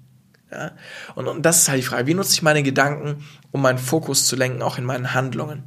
Ja? 0.50 0.73
Und, 1.14 1.26
und 1.26 1.43
das 1.43 1.58
ist 1.58 1.69
halt 1.69 1.81
die 1.81 1.87
Frage, 1.87 2.06
wie 2.06 2.14
nutze 2.14 2.32
ich 2.32 2.43
meine 2.43 2.62
Gedanken, 2.62 3.25
um 3.50 3.62
meinen 3.62 3.79
Fokus 3.79 4.26
zu 4.26 4.37
lenken, 4.37 4.62
auch 4.62 4.79
in 4.79 4.84
meinen 4.84 5.15
Handlungen. 5.15 5.65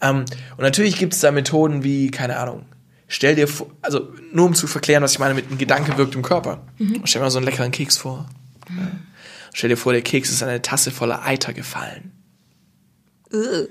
Ähm, 0.00 0.24
und 0.56 0.62
natürlich 0.62 0.98
gibt 0.98 1.14
es 1.14 1.20
da 1.20 1.30
Methoden 1.30 1.84
wie, 1.84 2.10
keine 2.10 2.38
Ahnung, 2.38 2.66
stell 3.08 3.34
dir 3.34 3.48
vor, 3.48 3.70
also 3.82 4.12
nur 4.32 4.46
um 4.46 4.54
zu 4.54 4.66
verklären, 4.66 5.02
was 5.02 5.12
ich 5.12 5.18
meine 5.18 5.34
mit 5.34 5.48
einem 5.48 5.58
Gedanke 5.58 5.96
wirkt 5.96 6.14
im 6.14 6.22
Körper. 6.22 6.62
Mhm. 6.78 7.02
Stell 7.04 7.20
dir 7.20 7.24
mal 7.24 7.30
so 7.30 7.38
einen 7.38 7.46
leckeren 7.46 7.70
Keks 7.70 7.96
vor. 7.96 8.28
Mhm. 8.68 9.00
Stell 9.54 9.70
dir 9.70 9.76
vor, 9.76 9.92
der 9.92 10.02
Keks 10.02 10.30
ist 10.30 10.42
in 10.42 10.48
eine 10.48 10.62
Tasse 10.62 10.90
voller 10.90 11.24
Eiter 11.24 11.52
gefallen. 11.54 12.12
Ugh. 13.32 13.68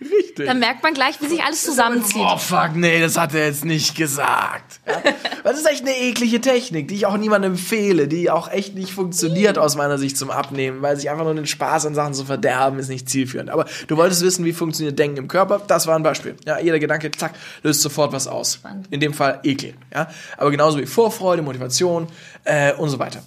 Richtig. 0.00 0.46
Dann 0.46 0.60
merkt 0.60 0.84
man 0.84 0.94
gleich, 0.94 1.20
wie 1.20 1.26
sich 1.26 1.42
alles 1.42 1.64
zusammenzieht. 1.64 2.22
Oh 2.24 2.36
fuck, 2.36 2.70
nee, 2.74 3.00
das 3.00 3.16
hat 3.16 3.34
er 3.34 3.46
jetzt 3.46 3.64
nicht 3.64 3.96
gesagt. 3.96 4.80
Ja? 4.86 5.02
Das 5.44 5.56
ist 5.56 5.66
echt 5.66 5.82
eine 5.82 5.96
eklige 5.96 6.42
Technik, 6.42 6.88
die 6.88 6.96
ich 6.96 7.06
auch 7.06 7.16
niemandem 7.16 7.52
empfehle, 7.52 8.06
die 8.06 8.30
auch 8.30 8.50
echt 8.50 8.74
nicht 8.74 8.92
funktioniert 8.92 9.56
aus 9.56 9.76
meiner 9.76 9.96
Sicht 9.96 10.18
zum 10.18 10.30
Abnehmen, 10.30 10.82
weil 10.82 10.96
sich 10.96 11.08
einfach 11.08 11.24
nur 11.24 11.34
den 11.34 11.46
Spaß 11.46 11.86
an 11.86 11.94
Sachen 11.94 12.12
zu 12.12 12.26
verderben 12.26 12.78
ist 12.78 12.88
nicht 12.88 13.08
zielführend. 13.08 13.48
Aber 13.48 13.64
du 13.86 13.96
wolltest 13.96 14.20
wissen, 14.20 14.44
wie 14.44 14.52
funktioniert 14.52 14.98
Denken 14.98 15.16
im 15.16 15.28
Körper? 15.28 15.62
Das 15.66 15.86
war 15.86 15.96
ein 15.96 16.02
Beispiel. 16.02 16.36
Ja, 16.44 16.58
jeder 16.58 16.78
Gedanke, 16.78 17.10
zack, 17.12 17.34
löst 17.62 17.80
sofort 17.80 18.12
was 18.12 18.26
aus. 18.26 18.54
Spannend. 18.54 18.88
In 18.90 19.00
dem 19.00 19.14
Fall 19.14 19.40
Ekel. 19.42 19.74
Ja, 19.94 20.10
aber 20.36 20.50
genauso 20.50 20.78
wie 20.78 20.86
Vorfreude, 20.86 21.40
Motivation 21.40 22.08
äh, 22.44 22.74
und 22.74 22.90
so 22.90 22.98
weiter. 22.98 23.22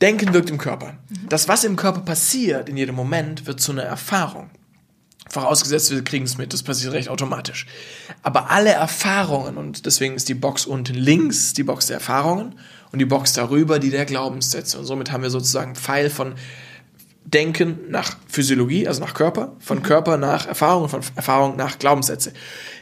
Denken 0.00 0.32
wirkt 0.32 0.48
im 0.48 0.58
Körper. 0.58 0.94
Das, 1.28 1.46
was 1.48 1.64
im 1.64 1.76
Körper 1.76 2.00
passiert 2.00 2.68
in 2.68 2.76
jedem 2.76 2.94
Moment, 2.94 3.46
wird 3.46 3.60
zu 3.60 3.72
einer 3.72 3.82
Erfahrung. 3.82 4.50
Vorausgesetzt, 5.30 5.90
wir 5.90 6.04
kriegen 6.04 6.26
es 6.26 6.36
mit, 6.36 6.52
das 6.52 6.62
passiert 6.62 6.92
recht 6.92 7.08
automatisch. 7.08 7.66
Aber 8.22 8.50
alle 8.50 8.70
Erfahrungen, 8.70 9.56
und 9.56 9.86
deswegen 9.86 10.14
ist 10.14 10.28
die 10.28 10.34
Box 10.34 10.66
unten 10.66 10.94
links 10.94 11.54
die 11.54 11.64
Box 11.64 11.86
der 11.86 11.94
Erfahrungen 11.94 12.56
und 12.92 12.98
die 12.98 13.06
Box 13.06 13.32
darüber 13.32 13.78
die 13.78 13.90
der 13.90 14.04
Glaubenssätze. 14.04 14.78
Und 14.78 14.84
somit 14.84 15.10
haben 15.10 15.22
wir 15.22 15.30
sozusagen 15.30 15.68
einen 15.68 15.76
Pfeil 15.76 16.10
von 16.10 16.34
Denken 17.26 17.78
nach 17.88 18.18
Physiologie, 18.28 18.86
also 18.86 19.00
nach 19.00 19.14
Körper, 19.14 19.56
von 19.58 19.78
mhm. 19.78 19.82
Körper 19.82 20.18
nach 20.18 20.46
Erfahrung, 20.46 20.90
von 20.90 21.00
Erfahrung 21.16 21.56
nach 21.56 21.78
Glaubenssätze. 21.78 22.34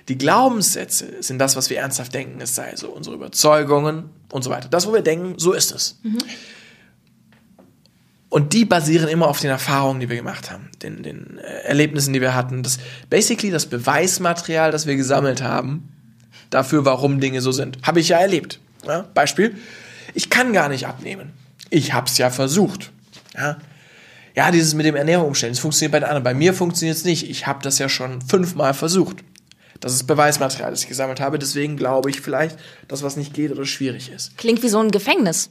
Die 0.09 0.19
Glaubenssätze 0.19 1.23
sind 1.23 1.39
das, 1.39 1.55
was 1.55 1.71
wir 1.71 1.79
ernsthaft 1.79 2.13
denken, 2.13 2.41
es 2.41 2.57
sei 2.57 2.75
so 2.75 2.89
unsere 2.89 3.15
Überzeugungen 3.15 4.11
und 4.33 4.43
so 4.43 4.51
weiter. 4.51 4.69
Das, 4.69 4.89
wo 4.89 4.93
wir 4.93 5.03
denken, 5.03 5.35
so 5.39 5.53
ist 5.53 5.71
es. 5.71 6.01
Mhm. 6.03 6.19
Und 8.33 8.55
die 8.55 8.65
basieren 8.65 9.11
immer 9.11 9.29
auf 9.29 9.41
den 9.41 9.51
Erfahrungen, 9.51 10.01
die 10.01 10.09
wir 10.09 10.17
gemacht 10.17 10.51
haben, 10.51 10.71
den, 10.81 11.03
den 11.03 11.37
äh, 11.37 11.65
Erlebnissen, 11.65 12.15
die 12.15 12.23
wir 12.23 12.35
hatten. 12.35 12.63
Das 12.63 12.79
basically 13.11 13.53
das 13.53 13.67
Beweismaterial, 13.67 14.71
das 14.71 14.87
wir 14.87 14.97
gesammelt 14.97 15.43
haben, 15.43 15.93
dafür, 16.49 16.87
warum 16.87 17.21
Dinge 17.21 17.43
so 17.43 17.53
sind. 17.53 17.77
Habe 17.83 18.01
ich 18.01 18.09
ja 18.09 18.17
erlebt. 18.17 18.59
Ja? 18.87 19.05
Beispiel, 19.13 19.55
ich 20.15 20.31
kann 20.31 20.55
gar 20.55 20.71
nicht 20.71 20.87
abnehmen. 20.87 21.35
Ich 21.69 21.93
habe 21.93 22.07
es 22.07 22.17
ja 22.17 22.31
versucht. 22.31 22.91
Ja? 23.37 23.59
ja, 24.35 24.51
dieses 24.51 24.73
mit 24.73 24.87
dem 24.87 24.97
Ernährung 24.97 25.27
umstellen, 25.27 25.53
das 25.53 25.61
funktioniert 25.61 25.93
bei 25.93 26.01
den 26.01 26.09
anderen. 26.09 26.25
Bei 26.25 26.33
mir 26.33 26.55
funktioniert 26.55 26.97
es 26.97 27.05
nicht. 27.05 27.29
Ich 27.29 27.47
habe 27.47 27.63
das 27.63 27.79
ja 27.79 27.91
schon 27.91 28.23
fünfmal 28.23 28.73
versucht. 28.73 29.17
Das 29.81 29.93
ist 29.93 30.05
Beweismaterial, 30.05 30.71
das 30.71 30.85
ich 30.85 30.89
gesammelt 30.89 31.21
habe. 31.21 31.39
Deswegen 31.39 31.77
glaube 31.77 32.09
ich 32.09 32.23
vielleicht, 32.23 32.57
dass 32.89 33.03
was 33.03 33.19
nicht 33.19 33.35
geht 33.35 33.53
oder 33.53 33.67
schwierig 33.67 34.11
ist. 34.11 34.39
Klingt 34.39 34.63
wie 34.63 34.71
so 34.71 34.79
ein 34.79 34.91
Gefängnis. 34.91 35.51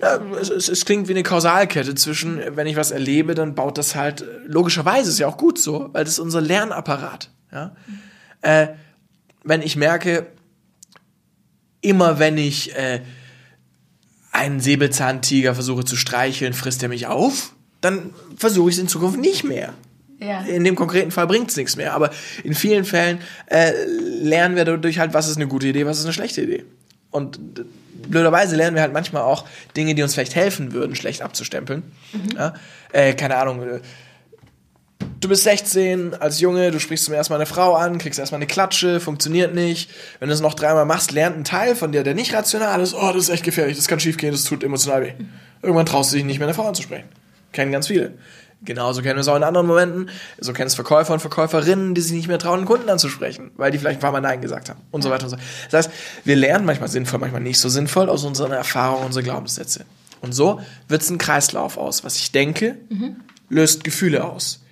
Ja, 0.00 0.20
es, 0.40 0.68
es, 0.68 0.84
klingt 0.84 1.08
wie 1.08 1.12
eine 1.12 1.24
Kausalkette 1.24 1.94
zwischen, 1.94 2.40
wenn 2.54 2.68
ich 2.68 2.76
was 2.76 2.92
erlebe, 2.92 3.34
dann 3.34 3.54
baut 3.54 3.78
das 3.78 3.96
halt, 3.96 4.24
logischerweise 4.46 5.10
ist 5.10 5.18
ja 5.18 5.26
auch 5.26 5.36
gut 5.36 5.58
so, 5.58 5.90
weil 5.92 6.04
das 6.04 6.14
ist 6.14 6.18
unser 6.20 6.40
Lernapparat. 6.40 7.30
Ja? 7.52 7.74
Äh, 8.42 8.68
wenn 9.42 9.60
ich 9.62 9.74
merke, 9.74 10.28
immer 11.80 12.18
wenn 12.18 12.38
ich 12.38 12.76
äh, 12.76 13.00
einen 14.30 14.60
Säbelzahntiger 14.60 15.54
versuche 15.54 15.84
zu 15.84 15.96
streicheln, 15.96 16.52
frisst 16.52 16.82
er 16.82 16.88
mich 16.88 17.06
auf, 17.06 17.54
dann 17.80 18.14
versuche 18.36 18.70
ich 18.70 18.76
es 18.76 18.82
in 18.82 18.88
Zukunft 18.88 19.18
nicht 19.18 19.44
mehr. 19.44 19.74
Ja. 20.20 20.40
In 20.42 20.64
dem 20.64 20.74
konkreten 20.74 21.10
Fall 21.10 21.26
bringt 21.26 21.50
es 21.50 21.56
nichts 21.56 21.76
mehr. 21.76 21.94
Aber 21.94 22.10
in 22.42 22.54
vielen 22.54 22.84
Fällen 22.84 23.20
äh, 23.46 23.72
lernen 24.20 24.56
wir 24.56 24.64
dadurch 24.64 24.98
halt, 24.98 25.14
was 25.14 25.28
ist 25.28 25.36
eine 25.36 25.46
gute 25.46 25.68
Idee, 25.68 25.86
was 25.86 25.98
ist 25.98 26.04
eine 26.04 26.12
schlechte 26.12 26.42
Idee. 26.42 26.64
Und 27.10 27.38
blöderweise 28.08 28.56
lernen 28.56 28.74
wir 28.74 28.82
halt 28.82 28.92
manchmal 28.92 29.22
auch 29.22 29.44
Dinge, 29.76 29.94
die 29.94 30.02
uns 30.02 30.14
vielleicht 30.14 30.34
helfen 30.34 30.72
würden, 30.72 30.96
schlecht 30.96 31.22
abzustempeln. 31.22 31.82
Mhm. 32.12 32.36
Ja? 32.36 32.54
Äh, 32.92 33.14
keine 33.14 33.36
Ahnung. 33.36 33.62
Äh, 33.62 33.80
du 35.20 35.28
bist 35.28 35.44
16 35.44 36.14
als 36.14 36.40
Junge, 36.40 36.70
du 36.70 36.80
sprichst 36.80 37.04
zum 37.04 37.14
ersten 37.14 37.32
Mal 37.32 37.38
eine 37.38 37.46
Frau 37.46 37.74
an, 37.74 37.98
kriegst 37.98 38.18
erstmal 38.18 38.38
eine 38.38 38.46
Klatsche, 38.46 39.00
funktioniert 39.00 39.54
nicht. 39.54 39.90
Wenn 40.20 40.28
du 40.28 40.34
es 40.34 40.40
noch 40.40 40.54
dreimal 40.54 40.84
machst, 40.84 41.12
lernt 41.12 41.36
ein 41.36 41.44
Teil 41.44 41.74
von 41.74 41.92
dir, 41.92 42.02
der 42.02 42.14
nicht 42.14 42.34
rational 42.34 42.80
ist, 42.80 42.94
oh, 42.94 43.12
das 43.12 43.24
ist 43.24 43.30
echt 43.30 43.44
gefährlich, 43.44 43.76
das 43.76 43.88
kann 43.88 44.00
schiefgehen, 44.00 44.32
das 44.32 44.44
tut 44.44 44.62
emotional 44.64 45.02
weh. 45.02 45.12
Irgendwann 45.62 45.86
traust 45.86 46.12
du 46.12 46.16
dich 46.16 46.24
nicht 46.24 46.38
mehr, 46.38 46.48
eine 46.48 46.54
Frau 46.54 46.68
anzusprechen. 46.68 47.08
Kennen 47.52 47.72
ganz 47.72 47.86
viele. 47.88 48.14
Genauso 48.62 49.02
kennen 49.02 49.16
wir 49.16 49.20
es 49.20 49.28
auch 49.28 49.36
in 49.36 49.44
anderen 49.44 49.66
Momenten. 49.66 50.10
So 50.38 50.52
kennen 50.52 50.66
es 50.66 50.74
Verkäufer 50.74 51.12
und 51.12 51.20
Verkäuferinnen, 51.20 51.94
die 51.94 52.00
sich 52.00 52.12
nicht 52.12 52.28
mehr 52.28 52.40
trauen, 52.40 52.64
Kunden 52.64 52.88
anzusprechen, 52.88 53.52
weil 53.56 53.70
die 53.70 53.78
vielleicht 53.78 53.98
ein 53.98 54.02
paar 54.02 54.12
Mal 54.12 54.20
Nein 54.20 54.40
gesagt 54.40 54.68
haben 54.68 54.80
und 54.90 55.02
so 55.02 55.10
weiter 55.10 55.24
und 55.24 55.30
so. 55.30 55.36
Das 55.70 55.86
heißt, 55.86 55.96
wir 56.24 56.36
lernen 56.36 56.66
manchmal 56.66 56.88
sinnvoll, 56.88 57.20
manchmal 57.20 57.40
nicht 57.40 57.60
so 57.60 57.68
sinnvoll 57.68 58.08
aus 58.08 58.24
unseren 58.24 58.52
Erfahrungen, 58.52 59.06
unsere 59.06 59.22
Glaubenssätze. 59.22 59.84
Und 60.20 60.32
so 60.32 60.60
wird 60.88 61.02
es 61.02 61.10
ein 61.10 61.18
Kreislauf 61.18 61.76
aus. 61.78 62.02
Was 62.02 62.16
ich 62.16 62.32
denke, 62.32 62.76
mhm. 62.88 63.16
löst 63.48 63.84
Gefühle 63.84 64.24
aus. 64.24 64.64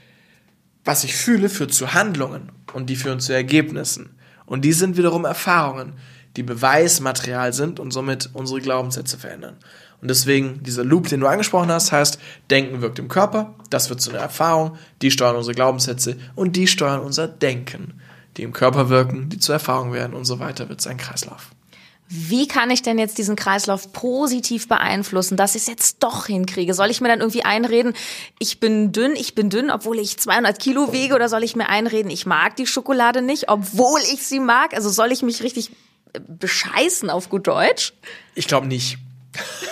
Was 0.85 1.05
ich 1.05 1.15
fühle, 1.15 1.49
führt 1.49 1.73
zu 1.73 1.95
Handlungen 1.95 2.51
und 2.73 2.91
die 2.91 2.97
führen 2.97 3.21
zu 3.21 3.33
Ergebnissen. 3.33 4.19
Und 4.47 4.65
die 4.65 4.73
sind 4.73 4.97
wiederum 4.97 5.25
Erfahrungen, 5.25 5.95
die 6.37 6.43
Beweismaterial 6.43 7.53
sind 7.53 7.81
und 7.81 7.91
somit 7.91 8.31
unsere 8.33 8.61
Glaubenssätze 8.61 9.19
verändern. 9.19 9.57
Und 10.01 10.09
deswegen, 10.09 10.63
dieser 10.63 10.85
Loop, 10.85 11.09
den 11.09 11.21
du 11.21 11.27
angesprochen 11.27 11.71
hast, 11.71 11.91
heißt, 11.91 12.19
Denken 12.51 12.83
wirkt 12.83 12.99
im 12.99 13.09
Körper, 13.09 13.55
das 13.71 13.89
wird 13.89 14.01
zu 14.01 14.11
einer 14.11 14.21
Erfahrung, 14.21 14.77
die 15.03 15.11
steuern 15.11 15.37
unsere 15.37 15.55
Glaubenssätze 15.55 16.17
und 16.35 16.57
die 16.57 16.67
steuern 16.67 17.01
unser 17.01 17.27
Denken, 17.27 18.01
die 18.37 18.43
im 18.43 18.53
Körper 18.53 18.91
wirken, 18.91 19.31
die 19.31 19.39
zur 19.39 19.55
Erfahrung 19.55 19.93
werden 19.93 20.15
und 20.15 20.27
so 20.27 20.39
weiter 20.39 20.69
wird 20.69 20.81
es 20.81 20.87
ein 20.87 20.99
Kreislauf. 20.99 21.51
Wie 22.09 22.47
kann 22.47 22.71
ich 22.71 22.83
denn 22.83 23.01
jetzt 23.01 23.19
diesen 23.19 23.35
Kreislauf 23.35 23.93
positiv 23.93 24.69
beeinflussen, 24.69 25.37
dass 25.37 25.57
ich 25.57 25.63
es 25.63 25.69
jetzt 25.69 26.05
doch 26.05 26.27
hinkriege? 26.27 26.73
Soll 26.73 26.91
ich 26.91 27.01
mir 27.01 27.09
dann 27.09 27.19
irgendwie 27.19 27.43
einreden, 27.43 27.95
ich 28.39 28.61
bin 28.61 28.93
dünn, 28.93 29.17
ich 29.17 29.35
bin 29.35 29.51
dünn, 29.51 29.73
obwohl 29.73 29.99
ich 29.99 30.17
200 30.17 30.57
Kilo 30.61 30.93
wege? 30.93 31.17
Oder 31.17 31.29
soll 31.29 31.43
ich 31.43 31.57
mir 31.57 31.69
einreden, 31.69 32.11
ich 32.11 32.25
mag 32.25 32.55
die 32.55 32.67
Schokolade 32.69 33.23
nicht, 33.23 33.49
obwohl 33.49 34.01
ich 34.13 34.25
sie 34.25 34.39
mag? 34.39 34.73
Also 34.73 34.89
soll 34.89 35.11
ich 35.11 35.23
mich 35.23 35.43
richtig 35.43 35.73
bescheißen 36.27 37.11
auf 37.11 37.29
gut 37.29 37.47
Deutsch? 37.47 37.93
Ich 38.35 38.47
glaube 38.47 38.67
nicht. 38.67 38.99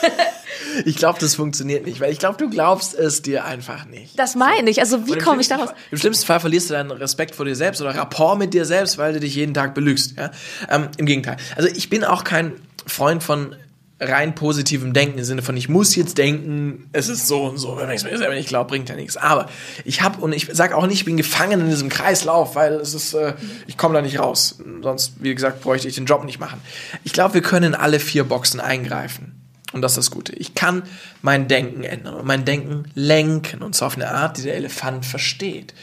ich 0.84 0.96
glaube, 0.96 1.18
das 1.18 1.34
funktioniert 1.34 1.86
nicht, 1.86 2.00
weil 2.00 2.12
ich 2.12 2.18
glaube, 2.18 2.36
du 2.36 2.50
glaubst 2.50 2.94
es 2.94 3.22
dir 3.22 3.44
einfach 3.44 3.86
nicht. 3.86 4.18
Das 4.18 4.34
meine 4.34 4.70
ich. 4.70 4.80
Also 4.80 5.06
wie 5.06 5.18
komme 5.18 5.40
ich 5.40 5.48
daraus? 5.48 5.70
Im 5.90 5.98
schlimmsten 5.98 6.26
Fall 6.26 6.40
verlierst 6.40 6.70
du 6.70 6.74
deinen 6.74 6.90
Respekt 6.90 7.34
vor 7.34 7.44
dir 7.44 7.56
selbst 7.56 7.80
oder 7.80 7.94
Rapport 7.94 8.38
mit 8.38 8.54
dir 8.54 8.64
selbst, 8.64 8.98
weil 8.98 9.12
du 9.12 9.20
dich 9.20 9.34
jeden 9.34 9.54
Tag 9.54 9.74
belügst. 9.74 10.16
Ja? 10.16 10.30
Ähm, 10.68 10.88
Im 10.96 11.06
Gegenteil. 11.06 11.36
Also 11.56 11.68
ich 11.68 11.90
bin 11.90 12.04
auch 12.04 12.24
kein 12.24 12.52
Freund 12.86 13.22
von 13.22 13.56
rein 14.00 14.34
positivem 14.34 14.92
Denken 14.92 15.18
im 15.18 15.24
Sinne 15.24 15.42
von 15.42 15.56
ich 15.56 15.68
muss 15.68 15.94
jetzt 15.94 16.18
denken, 16.18 16.88
es 16.92 17.08
ist 17.08 17.28
so 17.28 17.44
und 17.44 17.58
so. 17.58 17.76
Wenn 17.76 17.88
ich 17.90 17.96
es 17.96 18.04
mir 18.04 18.16
selber 18.18 18.34
nicht 18.34 18.48
glaube, 18.48 18.68
bringt 18.68 18.88
ja 18.88 18.96
nichts. 18.96 19.16
Aber 19.16 19.48
ich 19.84 20.02
habe 20.02 20.20
und 20.20 20.32
ich 20.32 20.48
sage 20.52 20.76
auch 20.76 20.86
nicht, 20.86 20.98
ich 20.98 21.04
bin 21.04 21.16
gefangen 21.16 21.60
in 21.60 21.68
diesem 21.68 21.88
Kreislauf, 21.88 22.56
weil 22.56 22.74
es 22.74 22.94
ist, 22.94 23.14
äh, 23.14 23.34
ich 23.66 23.76
komme 23.76 23.94
da 23.94 24.02
nicht 24.02 24.18
raus. 24.18 24.58
Sonst, 24.82 25.14
wie 25.20 25.34
gesagt, 25.34 25.62
bräuchte 25.62 25.88
ich 25.88 25.94
den 25.94 26.06
Job 26.06 26.24
nicht 26.24 26.40
machen. 26.40 26.60
Ich 27.04 27.12
glaube, 27.12 27.34
wir 27.34 27.42
können 27.42 27.74
in 27.74 27.74
alle 27.74 28.00
vier 28.00 28.24
Boxen 28.24 28.60
eingreifen. 28.60 29.40
Und 29.72 29.82
das 29.82 29.92
ist 29.92 29.96
das 29.96 30.10
Gute. 30.10 30.32
Ich 30.34 30.54
kann 30.54 30.84
mein 31.22 31.48
Denken 31.48 31.82
ändern 31.82 32.14
und 32.14 32.26
mein 32.26 32.44
Denken 32.44 32.84
lenken. 32.94 33.62
Und 33.62 33.74
zwar 33.74 33.88
auf 33.88 33.96
eine 33.96 34.10
Art, 34.10 34.38
die 34.38 34.42
der 34.42 34.56
Elefant 34.56 35.04
versteht. 35.04 35.74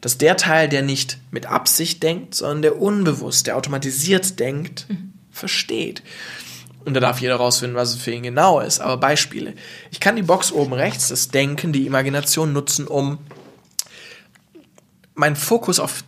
Dass 0.00 0.18
der 0.18 0.36
Teil, 0.36 0.68
der 0.68 0.82
nicht 0.82 1.18
mit 1.30 1.46
Absicht 1.46 2.02
denkt, 2.02 2.34
sondern 2.34 2.62
der 2.62 2.80
unbewusst, 2.80 3.46
der 3.46 3.56
automatisiert 3.56 4.38
denkt, 4.38 4.86
mhm. 4.88 5.12
versteht. 5.30 6.02
Und 6.84 6.94
da 6.94 7.00
darf 7.00 7.20
jeder 7.20 7.36
rausfinden, 7.36 7.76
was 7.76 7.90
es 7.90 8.02
für 8.02 8.10
ihn 8.10 8.22
genau 8.22 8.60
ist. 8.60 8.80
Aber 8.80 8.98
Beispiele. 8.98 9.54
Ich 9.90 10.00
kann 10.00 10.16
die 10.16 10.22
Box 10.22 10.52
oben 10.52 10.74
rechts, 10.74 11.08
das 11.08 11.28
Denken, 11.28 11.72
die 11.72 11.86
Imagination 11.86 12.52
nutzen, 12.52 12.86
um 12.86 13.18
meinen 15.14 15.36
Fokus 15.36 15.80
auf 15.80 16.04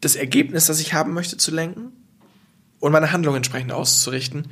das 0.00 0.16
Ergebnis, 0.16 0.66
das 0.66 0.80
ich 0.80 0.94
haben 0.94 1.12
möchte, 1.12 1.36
zu 1.36 1.50
lenken 1.50 1.92
und 2.78 2.92
meine 2.92 3.12
Handlung 3.12 3.36
entsprechend 3.36 3.72
auszurichten 3.72 4.48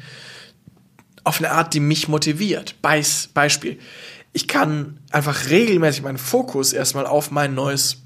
auf 1.24 1.38
eine 1.38 1.50
Art, 1.50 1.74
die 1.74 1.80
mich 1.80 2.08
motiviert. 2.08 2.80
Beis, 2.80 3.28
Beispiel. 3.34 3.78
Ich 4.32 4.48
kann 4.48 5.00
einfach 5.10 5.50
regelmäßig 5.50 6.02
meinen 6.02 6.18
Fokus 6.18 6.72
erstmal 6.72 7.06
auf 7.06 7.30
mein 7.30 7.54
neues 7.54 7.98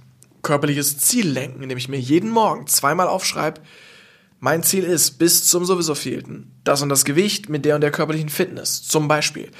körperliches 0.42 0.99
Ziel 0.99 1.28
lenken, 1.28 1.62
indem 1.62 1.78
ich 1.78 1.88
mir 1.88 2.00
jeden 2.00 2.30
Morgen 2.30 2.66
zweimal 2.66 3.06
aufschreibe, 3.06 3.61
mein 4.44 4.64
Ziel 4.64 4.82
ist 4.82 5.18
bis 5.20 5.46
zum 5.46 5.64
sowieso 5.64 5.94
vielten 5.94 6.52
das 6.64 6.82
und 6.82 6.88
das 6.88 7.04
Gewicht 7.04 7.49
mit 7.49 7.64
der 7.64 7.76
und 7.76 7.80
der 7.80 7.92
körperlichen 7.92 8.28
Fitness, 8.28 8.82
zum 8.82 9.06
Beispiel. 9.06 9.52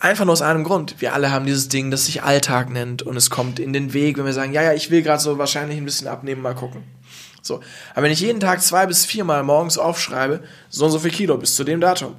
Einfach 0.00 0.24
nur 0.24 0.32
aus 0.32 0.42
einem 0.42 0.64
Grund. 0.64 0.96
Wir 0.98 1.14
alle 1.14 1.30
haben 1.30 1.46
dieses 1.46 1.68
Ding, 1.68 1.92
das 1.92 2.06
sich 2.06 2.24
Alltag 2.24 2.70
nennt 2.70 3.02
und 3.02 3.16
es 3.16 3.30
kommt 3.30 3.60
in 3.60 3.72
den 3.72 3.92
Weg, 3.92 4.18
wenn 4.18 4.24
wir 4.24 4.32
sagen, 4.32 4.52
ja, 4.52 4.62
ja, 4.62 4.72
ich 4.72 4.90
will 4.90 5.02
gerade 5.02 5.22
so 5.22 5.38
wahrscheinlich 5.38 5.78
ein 5.78 5.84
bisschen 5.84 6.08
abnehmen, 6.08 6.42
mal 6.42 6.56
gucken. 6.56 6.82
So. 7.40 7.60
Aber 7.94 8.02
wenn 8.02 8.10
ich 8.10 8.18
jeden 8.18 8.40
Tag 8.40 8.62
zwei 8.62 8.84
bis 8.86 9.06
viermal 9.06 9.44
morgens 9.44 9.78
aufschreibe, 9.78 10.42
so 10.70 10.86
und 10.86 10.90
so 10.90 10.98
viel 10.98 11.12
Kilo 11.12 11.38
bis 11.38 11.54
zu 11.54 11.62
dem 11.62 11.80
Datum, 11.80 12.16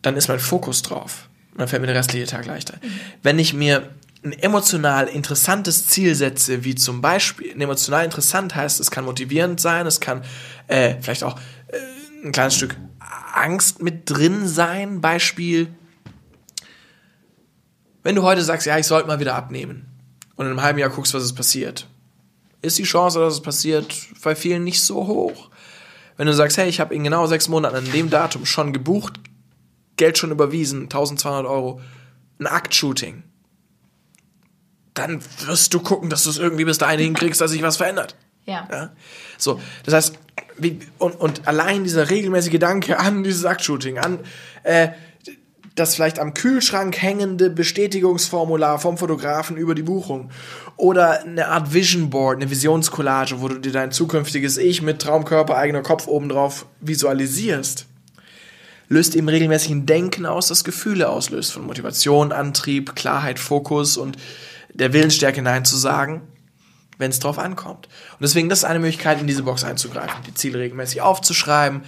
dann 0.00 0.16
ist 0.16 0.28
mein 0.28 0.40
Fokus 0.40 0.80
drauf. 0.80 1.28
Und 1.52 1.60
dann 1.60 1.68
fällt 1.68 1.82
mir 1.82 1.88
der 1.88 1.96
restliche 1.96 2.26
Tag 2.26 2.46
leichter. 2.46 2.78
Wenn 3.22 3.38
ich 3.38 3.52
mir 3.52 3.90
ein 4.26 4.32
emotional 4.32 5.06
interessantes 5.06 5.86
Ziel 5.86 6.14
setze, 6.14 6.64
wie 6.64 6.74
zum 6.74 7.00
Beispiel, 7.00 7.52
ein 7.52 7.60
emotional 7.60 8.04
interessant 8.04 8.54
heißt, 8.54 8.80
es 8.80 8.90
kann 8.90 9.04
motivierend 9.04 9.60
sein, 9.60 9.86
es 9.86 10.00
kann 10.00 10.24
äh, 10.66 10.96
vielleicht 11.00 11.22
auch 11.22 11.38
äh, 11.68 12.26
ein 12.26 12.32
kleines 12.32 12.56
Stück 12.56 12.76
Angst 13.32 13.82
mit 13.82 14.10
drin 14.10 14.48
sein. 14.48 15.00
Beispiel, 15.00 15.68
wenn 18.02 18.16
du 18.16 18.22
heute 18.22 18.42
sagst, 18.42 18.66
ja, 18.66 18.78
ich 18.78 18.86
sollte 18.86 19.06
mal 19.06 19.20
wieder 19.20 19.34
abnehmen 19.34 19.86
und 20.34 20.46
in 20.46 20.52
einem 20.52 20.62
halben 20.62 20.78
Jahr 20.78 20.90
guckst, 20.90 21.14
was 21.14 21.22
es 21.22 21.34
passiert, 21.34 21.86
ist 22.62 22.78
die 22.78 22.84
Chance, 22.84 23.20
dass 23.20 23.34
es 23.34 23.42
passiert, 23.42 23.94
bei 24.22 24.34
vielen 24.34 24.64
nicht 24.64 24.82
so 24.82 25.06
hoch. 25.06 25.50
Wenn 26.16 26.26
du 26.26 26.32
sagst, 26.32 26.56
hey, 26.56 26.68
ich 26.68 26.80
habe 26.80 26.94
in 26.94 27.04
genau 27.04 27.26
sechs 27.26 27.48
Monaten 27.48 27.76
an 27.76 27.92
dem 27.92 28.10
Datum 28.10 28.44
schon 28.44 28.72
gebucht, 28.72 29.20
Geld 29.96 30.18
schon 30.18 30.30
überwiesen, 30.30 30.84
1200 30.84 31.46
Euro, 31.46 31.80
ein 32.40 32.46
Aktshooting, 32.46 33.22
dann 34.98 35.20
wirst 35.46 35.74
du 35.74 35.80
gucken, 35.80 36.10
dass 36.10 36.24
du 36.24 36.30
es 36.30 36.38
irgendwie 36.38 36.64
bis 36.64 36.78
dahin 36.78 36.98
hinkriegst, 36.98 37.40
dass 37.40 37.50
sich 37.50 37.62
was 37.62 37.76
verändert. 37.76 38.16
Ja. 38.44 38.68
ja? 38.70 38.90
So, 39.38 39.60
das 39.84 39.94
heißt, 39.94 40.18
wie, 40.58 40.80
und, 40.98 41.20
und 41.20 41.46
allein 41.46 41.84
dieser 41.84 42.10
regelmäßige 42.10 42.52
Gedanke 42.52 42.98
an 42.98 43.22
dieses 43.22 43.44
Aktshooting, 43.44 43.98
an 43.98 44.20
äh, 44.62 44.88
das 45.74 45.94
vielleicht 45.94 46.18
am 46.18 46.32
Kühlschrank 46.32 46.96
hängende 47.02 47.50
Bestätigungsformular 47.50 48.78
vom 48.78 48.96
Fotografen 48.96 49.58
über 49.58 49.74
die 49.74 49.82
Buchung 49.82 50.30
oder 50.76 51.20
eine 51.20 51.48
Art 51.48 51.74
Vision 51.74 52.08
Board, 52.08 52.36
eine 52.36 52.50
Visionscollage, 52.50 53.42
wo 53.42 53.48
du 53.48 53.58
dir 53.58 53.72
dein 53.72 53.92
zukünftiges 53.92 54.56
Ich 54.56 54.80
mit 54.80 55.02
Traumkörper, 55.02 55.56
eigener 55.56 55.82
Kopf 55.82 56.06
obendrauf 56.06 56.64
visualisierst 56.80 57.86
löst 58.88 59.16
eben 59.16 59.28
regelmäßig 59.28 59.70
ein 59.70 59.86
Denken 59.86 60.26
aus, 60.26 60.48
das 60.48 60.64
Gefühle 60.64 61.08
auslöst 61.08 61.52
von 61.52 61.66
Motivation, 61.66 62.32
Antrieb, 62.32 62.94
Klarheit, 62.94 63.38
Fokus 63.38 63.96
und 63.96 64.16
der 64.78 64.92
Willensstärke 64.92 65.42
Nein 65.42 65.64
zu 65.64 65.76
sagen, 65.76 66.22
wenn 66.98 67.10
es 67.10 67.18
drauf 67.18 67.38
ankommt. 67.38 67.86
Und 68.12 68.22
deswegen, 68.22 68.48
das 68.48 68.60
ist 68.60 68.64
eine 68.64 68.78
Möglichkeit, 68.78 69.20
in 69.20 69.26
diese 69.26 69.42
Box 69.42 69.64
einzugreifen, 69.64 70.22
die 70.26 70.34
Ziele 70.34 70.58
regelmäßig 70.58 71.02
aufzuschreiben, 71.02 71.82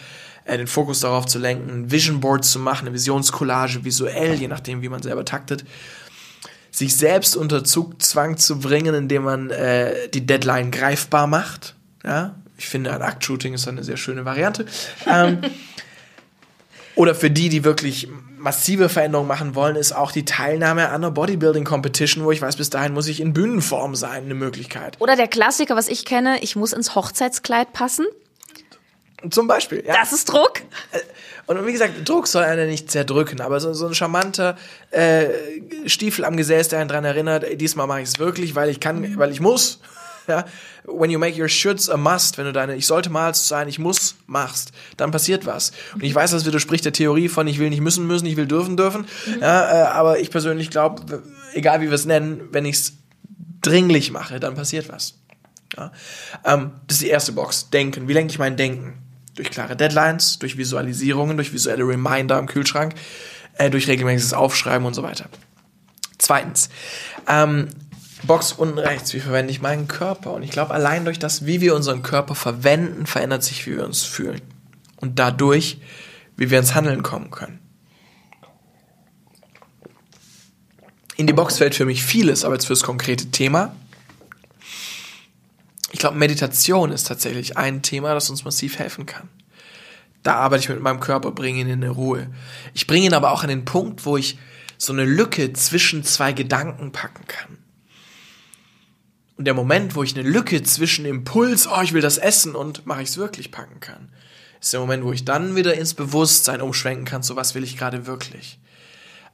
äh, 0.44 0.56
den 0.56 0.66
Fokus 0.66 1.00
darauf 1.00 1.26
zu 1.26 1.38
lenken, 1.38 1.90
Vision 1.90 2.20
Board 2.20 2.44
zu 2.44 2.58
machen, 2.58 2.86
eine 2.86 2.94
Visionscollage 2.94 3.84
visuell, 3.84 4.34
je 4.34 4.48
nachdem, 4.48 4.82
wie 4.82 4.88
man 4.88 5.02
selber 5.02 5.24
taktet, 5.24 5.64
sich 6.70 6.96
selbst 6.96 7.36
unter 7.36 7.64
Zugzwang 7.64 8.36
zu 8.36 8.58
bringen, 8.60 8.94
indem 8.94 9.24
man 9.24 9.50
äh, 9.50 10.08
die 10.10 10.26
Deadline 10.26 10.70
greifbar 10.70 11.26
macht. 11.26 11.74
Ja, 12.04 12.36
ich 12.56 12.68
finde, 12.68 12.92
ein 12.92 13.00
Act-Shooting 13.00 13.54
ist 13.54 13.66
eine 13.68 13.84
sehr 13.84 13.96
schöne 13.96 14.24
Variante. 14.24 14.66
Ähm, 15.06 15.40
Oder 16.94 17.14
für 17.14 17.30
die, 17.30 17.48
die 17.48 17.62
wirklich 17.62 18.08
massive 18.38 18.88
Veränderungen 18.88 19.28
machen 19.28 19.54
wollen, 19.54 19.76
ist 19.76 19.92
auch 19.92 20.12
die 20.12 20.24
Teilnahme 20.24 20.88
an 20.88 20.96
einer 20.96 21.10
Bodybuilding 21.10 21.64
Competition, 21.64 22.24
wo 22.24 22.32
ich 22.32 22.40
weiß, 22.40 22.56
bis 22.56 22.70
dahin 22.70 22.94
muss 22.94 23.08
ich 23.08 23.20
in 23.20 23.32
Bühnenform 23.32 23.94
sein, 23.94 24.24
eine 24.24 24.34
Möglichkeit. 24.34 24.96
Oder 25.00 25.16
der 25.16 25.28
Klassiker, 25.28 25.76
was 25.76 25.88
ich 25.88 26.04
kenne, 26.04 26.42
ich 26.42 26.56
muss 26.56 26.72
ins 26.72 26.94
Hochzeitskleid 26.94 27.72
passen. 27.72 28.06
Zum 29.30 29.48
Beispiel. 29.48 29.82
Ja. 29.84 29.94
Das 29.94 30.12
ist 30.12 30.26
Druck. 30.26 30.62
Und 31.46 31.66
wie 31.66 31.72
gesagt, 31.72 32.08
Druck 32.08 32.28
soll 32.28 32.44
einen 32.44 32.68
nicht 32.68 32.90
sehr 32.90 33.04
drücken, 33.04 33.40
aber 33.40 33.58
so, 33.58 33.72
so 33.72 33.86
ein 33.86 33.94
charmanter 33.94 34.56
äh, 34.90 35.28
Stiefel 35.86 36.24
am 36.24 36.36
Gesäß, 36.36 36.68
der 36.68 36.78
einen 36.78 36.88
dran 36.88 37.04
erinnert, 37.04 37.44
diesmal 37.60 37.86
mache 37.86 38.02
ich 38.02 38.08
es 38.08 38.18
wirklich, 38.18 38.54
weil 38.54 38.68
ich 38.68 38.80
kann, 38.80 39.18
weil 39.18 39.32
ich 39.32 39.40
muss. 39.40 39.80
Ja, 40.28 40.44
when 40.84 41.10
you 41.10 41.18
make 41.18 41.40
your 41.40 41.48
shoulds 41.48 41.88
a 41.88 41.96
must, 41.96 42.36
wenn 42.36 42.44
du 42.44 42.52
deine 42.52 42.76
ich 42.76 42.86
sollte 42.86 43.08
mal 43.08 43.34
sein, 43.34 43.66
ich 43.66 43.78
muss 43.78 44.16
machst, 44.26 44.72
dann 44.98 45.10
passiert 45.10 45.46
was. 45.46 45.72
Und 45.94 46.04
ich 46.04 46.14
weiß, 46.14 46.32
das 46.32 46.44
widerspricht 46.44 46.84
der 46.84 46.92
Theorie 46.92 47.28
von 47.30 47.46
ich 47.46 47.58
will 47.58 47.70
nicht 47.70 47.80
müssen 47.80 48.06
müssen, 48.06 48.26
ich 48.26 48.36
will 48.36 48.46
dürfen 48.46 48.76
dürfen. 48.76 49.06
Ja, 49.40 49.84
äh, 49.84 49.86
aber 49.88 50.20
ich 50.20 50.30
persönlich 50.30 50.70
glaube, 50.70 51.22
egal 51.54 51.80
wie 51.80 51.86
wir 51.86 51.94
es 51.94 52.04
nennen, 52.04 52.42
wenn 52.52 52.66
ich 52.66 52.76
es 52.76 52.92
dringlich 53.62 54.10
mache, 54.10 54.38
dann 54.38 54.54
passiert 54.54 54.90
was. 54.90 55.14
Ja. 55.76 55.92
Ähm, 56.44 56.72
das 56.86 56.98
ist 56.98 57.02
die 57.02 57.08
erste 57.08 57.32
Box. 57.32 57.70
Denken. 57.70 58.06
Wie 58.06 58.12
lenke 58.12 58.30
ich 58.30 58.38
mein 58.38 58.56
Denken? 58.56 58.98
Durch 59.34 59.50
klare 59.50 59.76
Deadlines, 59.76 60.38
durch 60.38 60.58
Visualisierungen, 60.58 61.36
durch 61.36 61.52
visuelle 61.52 61.84
Reminder 61.84 62.38
im 62.38 62.46
Kühlschrank, 62.46 62.94
äh, 63.54 63.70
durch 63.70 63.88
regelmäßiges 63.88 64.34
Aufschreiben 64.34 64.86
und 64.86 64.94
so 64.94 65.02
weiter. 65.02 65.26
Zweitens, 66.18 66.68
ähm, 67.28 67.68
Box 68.24 68.52
unten 68.52 68.78
rechts, 68.78 69.14
wie 69.14 69.20
verwende 69.20 69.52
ich 69.52 69.60
meinen 69.60 69.88
Körper? 69.88 70.32
Und 70.32 70.42
ich 70.42 70.50
glaube, 70.50 70.74
allein 70.74 71.04
durch 71.04 71.18
das, 71.18 71.46
wie 71.46 71.60
wir 71.60 71.74
unseren 71.74 72.02
Körper 72.02 72.34
verwenden, 72.34 73.06
verändert 73.06 73.44
sich, 73.44 73.66
wie 73.66 73.76
wir 73.76 73.84
uns 73.84 74.04
fühlen. 74.04 74.40
Und 74.96 75.18
dadurch, 75.18 75.78
wie 76.36 76.50
wir 76.50 76.58
ins 76.58 76.74
Handeln 76.74 77.02
kommen 77.02 77.30
können. 77.30 77.60
In 81.16 81.26
die 81.26 81.32
Box 81.32 81.58
fällt 81.58 81.74
für 81.74 81.84
mich 81.84 82.04
vieles, 82.04 82.44
aber 82.44 82.54
jetzt 82.54 82.66
fürs 82.66 82.82
konkrete 82.82 83.30
Thema. 83.30 83.74
Ich 85.90 85.98
glaube, 85.98 86.16
Meditation 86.16 86.92
ist 86.92 87.06
tatsächlich 87.06 87.56
ein 87.56 87.82
Thema, 87.82 88.14
das 88.14 88.30
uns 88.30 88.44
massiv 88.44 88.78
helfen 88.78 89.06
kann. 89.06 89.28
Da 90.22 90.34
arbeite 90.34 90.62
ich 90.62 90.68
mit 90.68 90.80
meinem 90.80 91.00
Körper, 91.00 91.32
bringe 91.32 91.60
ihn 91.60 91.68
in 91.68 91.82
eine 91.82 91.90
Ruhe. 91.90 92.28
Ich 92.74 92.86
bringe 92.86 93.06
ihn 93.06 93.14
aber 93.14 93.32
auch 93.32 93.42
an 93.42 93.48
den 93.48 93.64
Punkt, 93.64 94.04
wo 94.04 94.16
ich 94.16 94.38
so 94.76 94.92
eine 94.92 95.04
Lücke 95.04 95.52
zwischen 95.54 96.04
zwei 96.04 96.32
Gedanken 96.32 96.92
packen 96.92 97.26
kann. 97.26 97.58
Und 99.38 99.44
der 99.44 99.54
Moment, 99.54 99.94
wo 99.94 100.02
ich 100.02 100.18
eine 100.18 100.28
Lücke 100.28 100.64
zwischen 100.64 101.04
Impuls, 101.04 101.68
oh, 101.68 101.80
ich 101.80 101.92
will 101.92 102.02
das 102.02 102.18
essen 102.18 102.56
und 102.56 102.86
mache 102.86 103.02
ich 103.02 103.10
es 103.10 103.18
wirklich 103.18 103.52
packen 103.52 103.78
kann, 103.78 104.08
ist 104.60 104.72
der 104.72 104.80
Moment, 104.80 105.04
wo 105.04 105.12
ich 105.12 105.24
dann 105.24 105.54
wieder 105.54 105.74
ins 105.74 105.94
Bewusstsein 105.94 106.60
umschwenken 106.60 107.04
kann, 107.04 107.22
so 107.22 107.36
was 107.36 107.54
will 107.54 107.62
ich 107.62 107.76
gerade 107.76 108.06
wirklich. 108.06 108.58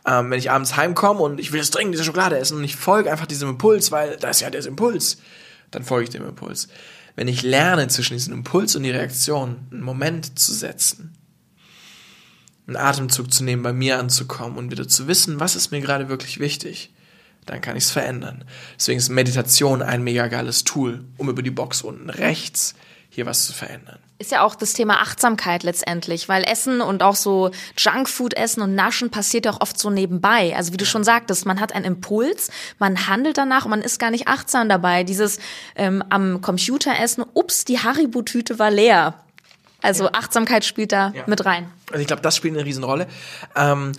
Ähm, 0.07 0.31
wenn 0.31 0.39
ich 0.39 0.51
abends 0.51 0.77
heimkomme 0.77 1.21
und 1.21 1.41
ich 1.41 1.53
will 1.53 1.61
jetzt 1.61 1.75
dringend 1.75 1.95
diese 1.95 2.05
Schokolade 2.05 2.37
essen 2.39 2.59
und 2.59 2.65
ich 2.65 2.77
folge 2.77 3.11
einfach 3.11 3.25
diesem 3.25 3.49
Impuls, 3.49 3.93
weil 3.93 4.19
da 4.19 4.29
ist 4.29 4.43
ja 4.43 4.51
der 4.51 4.67
Impuls, 4.67 5.17
dann 5.71 5.85
folge 5.85 6.05
ich 6.05 6.11
dem 6.11 6.29
Impuls. 6.29 6.69
Wenn 7.17 7.27
ich 7.27 7.43
lerne, 7.43 7.89
zwischen 7.89 8.13
diesem 8.13 8.35
Impuls 8.35 8.77
und 8.77 8.83
die 8.83 8.91
Reaktion 8.91 9.67
einen 9.71 9.81
Moment 9.81 10.39
zu 10.39 10.53
setzen, 10.53 11.17
einen 12.67 12.77
Atemzug 12.77 13.33
zu 13.33 13.43
nehmen, 13.43 13.63
bei 13.63 13.73
mir 13.73 13.99
anzukommen 13.99 14.59
und 14.59 14.71
wieder 14.71 14.87
zu 14.87 15.07
wissen, 15.07 15.41
was 15.41 15.57
ist 15.57 15.71
mir 15.71 15.81
gerade 15.81 16.11
wirklich 16.11 16.41
wichtig, 16.41 16.94
dann 17.47 17.61
kann 17.61 17.77
ich 17.77 17.85
es 17.85 17.91
verändern. 17.91 18.45
Deswegen 18.77 18.99
ist 18.99 19.09
Meditation 19.09 19.83
ein 19.83 20.03
mega 20.03 20.29
geiles 20.29 20.65
Tool, 20.65 21.05
um 21.19 21.29
über 21.29 21.43
die 21.43 21.51
Box 21.51 21.83
unten 21.83 22.11
rechts 22.11 22.75
hier 23.11 23.27
was 23.27 23.47
zu 23.47 23.53
verändern. 23.53 23.99
Ist 24.19 24.33
ja 24.33 24.43
auch 24.43 24.55
das 24.55 24.73
Thema 24.73 25.01
Achtsamkeit 25.01 25.63
letztendlich, 25.63 26.29
weil 26.29 26.45
Essen 26.45 26.81
und 26.81 27.03
auch 27.03 27.17
so 27.17 27.51
Junkfood 27.77 28.35
essen 28.35 28.63
und 28.63 28.75
Naschen 28.75 29.11
passiert 29.11 29.47
ja 29.47 29.53
auch 29.53 29.61
oft 29.61 29.79
so 29.79 29.91
nebenbei. 29.91 30.55
Also 30.57 30.73
wie 30.73 30.77
du 30.77 30.87
schon 30.87 31.05
sagtest, 31.05 31.47
man 31.47 31.61
hat 31.61 31.75
einen 31.75 31.85
Impuls, 31.85 32.51
man 32.79 33.07
handelt 33.07 33.39
danach 33.39 33.65
und 33.65 33.71
man 33.71 33.83
ist 33.83 33.99
gar 33.99 34.11
nicht 34.11 34.27
achtsam 34.27 34.69
dabei. 34.69 35.05
Dieses 35.05 35.39
ähm, 35.77 36.03
am 36.09 36.41
Computer 36.41 36.99
essen, 36.99 37.25
ups, 37.35 37.65
die 37.65 37.79
Haribo-Tüte 37.79 38.59
war 38.59 38.71
leer. 38.71 39.15
Also 39.83 40.05
ja. 40.05 40.15
Achtsamkeit 40.15 40.65
spielt 40.65 40.93
da 40.93 41.13
ja. 41.15 41.25
mit 41.27 41.45
rein. 41.45 41.71
Also 41.91 42.01
ich 42.01 42.07
glaube, 42.07 42.23
das 42.23 42.37
spielt 42.37 42.55
eine 42.55 42.65
Riesenrolle. 42.65 43.07
Ähm, 43.55 43.93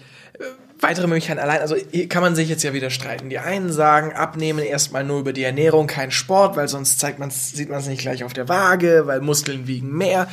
weitere 0.86 1.08
Möglichkeiten 1.08 1.40
allein, 1.40 1.62
also 1.62 1.76
hier 1.92 2.08
kann 2.08 2.22
man 2.22 2.36
sich 2.36 2.48
jetzt 2.48 2.64
ja 2.64 2.74
wieder 2.74 2.92
streiten. 2.92 3.30
Die 3.30 3.40
einen 3.40 3.72
sagen, 3.72 4.14
abnehmen 4.14 4.60
erstmal 4.60 5.04
nur 5.04 5.20
über 5.20 5.34
die 5.34 5.44
Ernährung, 5.44 5.88
kein 5.88 6.12
Sport, 6.12 6.56
weil 6.56 6.68
sonst 6.68 7.00
zeigt 7.00 7.18
man's, 7.18 7.52
sieht 7.52 7.70
man 7.70 7.80
es 7.80 7.88
nicht 7.88 8.02
gleich 8.02 8.24
auf 8.24 8.34
der 8.34 8.48
Waage, 8.48 9.08
weil 9.08 9.20
Muskeln 9.22 9.66
wiegen 9.66 9.92
mehr. 9.92 10.28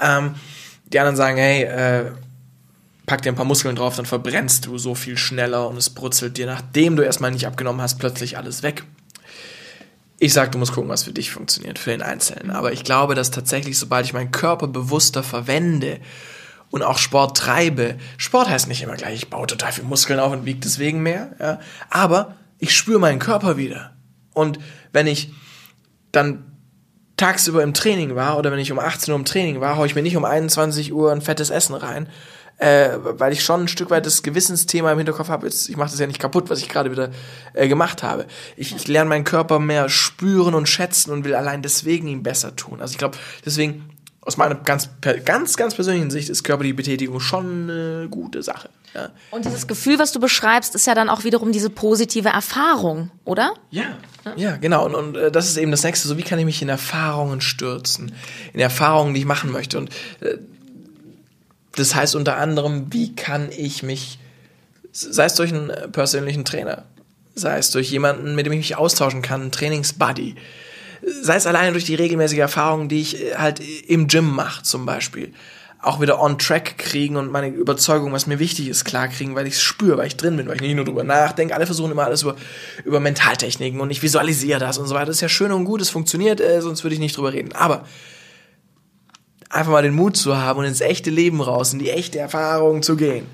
Ähm, 0.00 0.34
die 0.86 0.98
anderen 0.98 1.16
sagen, 1.16 1.36
hey, 1.36 1.62
äh, 1.62 2.10
pack 3.06 3.22
dir 3.22 3.30
ein 3.30 3.36
paar 3.36 3.44
Muskeln 3.44 3.76
drauf, 3.76 3.94
dann 3.94 4.06
verbrennst 4.06 4.66
du 4.66 4.76
so 4.76 4.96
viel 4.96 5.16
schneller 5.16 5.68
und 5.68 5.76
es 5.76 5.90
brutzelt 5.90 6.36
dir, 6.36 6.46
nachdem 6.46 6.96
du 6.96 7.04
erstmal 7.04 7.30
nicht 7.30 7.46
abgenommen 7.46 7.80
hast, 7.80 8.00
plötzlich 8.00 8.36
alles 8.36 8.64
weg. 8.64 8.82
Ich 10.18 10.32
sag, 10.32 10.50
du 10.50 10.58
musst 10.58 10.72
gucken, 10.72 10.90
was 10.90 11.04
für 11.04 11.12
dich 11.12 11.30
funktioniert, 11.30 11.78
für 11.78 11.90
den 11.90 12.02
Einzelnen. 12.02 12.50
Aber 12.50 12.72
ich 12.72 12.82
glaube, 12.82 13.14
dass 13.14 13.30
tatsächlich, 13.30 13.78
sobald 13.78 14.04
ich 14.04 14.12
meinen 14.12 14.32
Körper 14.32 14.66
bewusster 14.66 15.22
verwende 15.22 16.00
und 16.72 16.82
auch 16.82 16.98
Sport 16.98 17.36
treibe. 17.36 17.96
Sport 18.16 18.48
heißt 18.48 18.66
nicht 18.66 18.82
immer 18.82 18.96
gleich, 18.96 19.14
ich 19.14 19.30
baue 19.30 19.46
total 19.46 19.72
viel 19.72 19.84
Muskeln 19.84 20.18
auf 20.18 20.32
und 20.32 20.46
wiege 20.46 20.58
deswegen 20.58 21.02
mehr, 21.02 21.36
ja. 21.38 21.60
Aber 21.90 22.34
ich 22.58 22.74
spüre 22.74 22.98
meinen 22.98 23.18
Körper 23.18 23.56
wieder. 23.56 23.92
Und 24.32 24.58
wenn 24.90 25.06
ich 25.06 25.32
dann 26.12 26.44
tagsüber 27.18 27.62
im 27.62 27.74
Training 27.74 28.16
war 28.16 28.38
oder 28.38 28.50
wenn 28.50 28.58
ich 28.58 28.72
um 28.72 28.78
18 28.78 29.12
Uhr 29.12 29.18
im 29.18 29.26
Training 29.26 29.60
war, 29.60 29.76
haue 29.76 29.86
ich 29.86 29.94
mir 29.94 30.02
nicht 30.02 30.16
um 30.16 30.24
21 30.24 30.92
Uhr 30.92 31.12
ein 31.12 31.20
fettes 31.20 31.50
Essen 31.50 31.74
rein, 31.74 32.08
äh, 32.56 32.90
weil 33.02 33.34
ich 33.34 33.44
schon 33.44 33.62
ein 33.62 33.68
Stück 33.68 33.90
weit 33.90 34.06
das 34.06 34.22
Gewissensthema 34.22 34.90
im 34.92 34.98
Hinterkopf 34.98 35.28
habe. 35.28 35.48
Ich 35.48 35.76
mache 35.76 35.90
das 35.90 36.00
ja 36.00 36.06
nicht 36.06 36.20
kaputt, 36.20 36.48
was 36.48 36.60
ich 36.60 36.70
gerade 36.70 36.90
wieder 36.90 37.10
äh, 37.52 37.68
gemacht 37.68 38.02
habe. 38.02 38.24
Ich, 38.56 38.74
ich 38.74 38.88
lerne 38.88 39.10
meinen 39.10 39.24
Körper 39.24 39.58
mehr 39.58 39.90
spüren 39.90 40.54
und 40.54 40.70
schätzen 40.70 41.10
und 41.10 41.24
will 41.24 41.34
allein 41.34 41.60
deswegen 41.60 42.08
ihm 42.08 42.22
besser 42.22 42.56
tun. 42.56 42.80
Also 42.80 42.92
ich 42.92 42.98
glaube, 42.98 43.18
deswegen 43.44 43.91
aus 44.24 44.36
meiner 44.36 44.54
ganz, 44.54 44.88
ganz, 45.24 45.56
ganz 45.56 45.74
persönlichen 45.74 46.10
Sicht 46.10 46.28
ist 46.28 46.44
körperliche 46.44 46.74
Betätigung 46.74 47.18
schon 47.18 47.68
eine 47.68 48.08
gute 48.08 48.42
Sache. 48.42 48.70
Ja. 48.94 49.10
Und 49.32 49.44
dieses 49.44 49.66
Gefühl, 49.66 49.98
was 49.98 50.12
du 50.12 50.20
beschreibst, 50.20 50.76
ist 50.76 50.86
ja 50.86 50.94
dann 50.94 51.08
auch 51.08 51.24
wiederum 51.24 51.50
diese 51.50 51.70
positive 51.70 52.28
Erfahrung, 52.28 53.10
oder? 53.24 53.54
Ja, 53.70 53.98
ja, 54.24 54.32
ja 54.36 54.56
genau. 54.56 54.86
Und, 54.86 54.94
und 54.94 55.16
äh, 55.16 55.32
das 55.32 55.48
ist 55.48 55.56
eben 55.56 55.72
das 55.72 55.82
Nächste. 55.82 56.06
So, 56.06 56.16
wie 56.18 56.22
kann 56.22 56.38
ich 56.38 56.44
mich 56.44 56.62
in 56.62 56.68
Erfahrungen 56.68 57.40
stürzen? 57.40 58.12
In 58.52 58.60
Erfahrungen, 58.60 59.14
die 59.14 59.20
ich 59.20 59.26
machen 59.26 59.50
möchte. 59.50 59.78
Und 59.78 59.90
äh, 60.20 60.38
das 61.74 61.94
heißt 61.94 62.14
unter 62.14 62.36
anderem, 62.36 62.92
wie 62.92 63.16
kann 63.16 63.50
ich 63.50 63.82
mich, 63.82 64.20
sei 64.92 65.24
es 65.24 65.34
durch 65.34 65.52
einen 65.52 65.72
persönlichen 65.90 66.44
Trainer, 66.44 66.84
sei 67.34 67.58
es 67.58 67.70
durch 67.72 67.90
jemanden, 67.90 68.36
mit 68.36 68.46
dem 68.46 68.52
ich 68.52 68.58
mich 68.58 68.76
austauschen 68.76 69.22
kann, 69.22 69.40
einen 69.40 69.52
Trainingsbuddy, 69.52 70.36
sei 71.02 71.36
es 71.36 71.46
alleine 71.46 71.72
durch 71.72 71.84
die 71.84 71.94
regelmäßige 71.94 72.38
Erfahrung, 72.38 72.88
die 72.88 73.00
ich 73.00 73.20
äh, 73.20 73.34
halt 73.36 73.60
im 73.60 74.06
Gym 74.06 74.30
mache 74.34 74.62
zum 74.62 74.86
Beispiel, 74.86 75.32
auch 75.80 76.00
wieder 76.00 76.20
on 76.20 76.38
track 76.38 76.78
kriegen 76.78 77.16
und 77.16 77.32
meine 77.32 77.48
Überzeugung, 77.48 78.12
was 78.12 78.28
mir 78.28 78.38
wichtig 78.38 78.68
ist, 78.68 78.84
klar 78.84 79.08
kriegen, 79.08 79.34
weil 79.34 79.48
ich 79.48 79.54
es 79.54 79.62
spüre, 79.62 79.98
weil 79.98 80.06
ich 80.06 80.16
drin 80.16 80.36
bin, 80.36 80.46
weil 80.46 80.54
ich 80.54 80.62
nicht 80.62 80.76
nur 80.76 80.84
drüber 80.84 81.02
nachdenke. 81.02 81.54
Alle 81.54 81.66
versuchen 81.66 81.90
immer 81.90 82.04
alles 82.04 82.22
über, 82.22 82.36
über 82.84 83.00
Mentaltechniken 83.00 83.80
und 83.80 83.90
ich 83.90 84.02
visualisiere 84.02 84.60
das 84.60 84.78
und 84.78 84.86
so 84.86 84.94
weiter. 84.94 85.06
Das 85.06 85.16
ist 85.16 85.22
ja 85.22 85.28
schön 85.28 85.50
und 85.50 85.64
gut, 85.64 85.80
es 85.80 85.90
funktioniert, 85.90 86.40
äh, 86.40 86.62
sonst 86.62 86.84
würde 86.84 86.94
ich 86.94 87.00
nicht 87.00 87.16
drüber 87.16 87.32
reden. 87.32 87.52
Aber 87.52 87.84
einfach 89.50 89.72
mal 89.72 89.82
den 89.82 89.94
Mut 89.94 90.16
zu 90.16 90.36
haben 90.36 90.60
und 90.60 90.66
ins 90.66 90.80
echte 90.80 91.10
Leben 91.10 91.40
raus, 91.40 91.72
in 91.72 91.80
die 91.80 91.90
echte 91.90 92.18
Erfahrung 92.18 92.82
zu 92.82 92.96
gehen, 92.96 93.26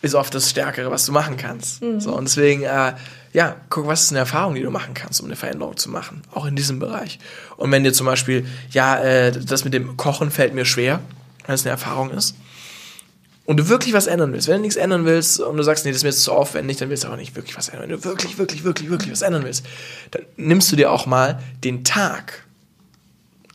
ist 0.00 0.14
oft 0.14 0.34
das 0.34 0.48
Stärkere, 0.48 0.90
was 0.90 1.04
du 1.04 1.12
machen 1.12 1.36
kannst. 1.36 1.82
Mhm. 1.82 2.00
So, 2.00 2.16
und 2.16 2.24
deswegen, 2.24 2.62
äh, 2.62 2.94
ja, 3.32 3.56
guck, 3.70 3.86
was 3.86 4.02
ist 4.02 4.10
eine 4.10 4.18
Erfahrung, 4.20 4.54
die 4.54 4.62
du 4.62 4.70
machen 4.70 4.94
kannst, 4.94 5.20
um 5.20 5.26
eine 5.26 5.36
Veränderung 5.36 5.76
zu 5.76 5.90
machen, 5.90 6.22
auch 6.32 6.44
in 6.44 6.54
diesem 6.54 6.78
Bereich. 6.78 7.18
Und 7.56 7.70
wenn 7.72 7.82
dir 7.82 7.92
zum 7.92 8.06
Beispiel, 8.06 8.46
ja, 8.70 8.98
äh, 9.00 9.32
das 9.32 9.64
mit 9.64 9.72
dem 9.72 9.96
Kochen 9.96 10.30
fällt 10.30 10.54
mir 10.54 10.64
schwer, 10.64 11.00
weil 11.46 11.54
es 11.54 11.62
eine 11.62 11.70
Erfahrung 11.70 12.10
ist, 12.10 12.36
und 13.44 13.56
du 13.56 13.68
wirklich 13.68 13.92
was 13.92 14.06
ändern 14.06 14.32
willst, 14.32 14.46
wenn 14.46 14.56
du 14.56 14.62
nichts 14.62 14.76
ändern 14.76 15.04
willst 15.04 15.40
und 15.40 15.56
du 15.56 15.62
sagst, 15.64 15.84
nee, 15.84 15.90
das 15.90 15.98
ist 15.98 16.02
mir 16.04 16.10
jetzt 16.10 16.22
zu 16.22 16.32
aufwendig, 16.32 16.76
dann 16.76 16.90
willst 16.90 17.04
du 17.04 17.08
auch 17.08 17.16
nicht 17.16 17.34
wirklich 17.34 17.56
was 17.56 17.70
ändern. 17.70 17.88
Wenn 17.90 17.96
du 17.96 18.04
wirklich, 18.04 18.38
wirklich, 18.38 18.62
wirklich, 18.62 18.88
wirklich 18.88 19.10
was 19.10 19.22
ändern 19.22 19.44
willst, 19.44 19.66
dann 20.12 20.22
nimmst 20.36 20.70
du 20.70 20.76
dir 20.76 20.92
auch 20.92 21.06
mal 21.06 21.40
den 21.64 21.82
Tag, 21.82 22.44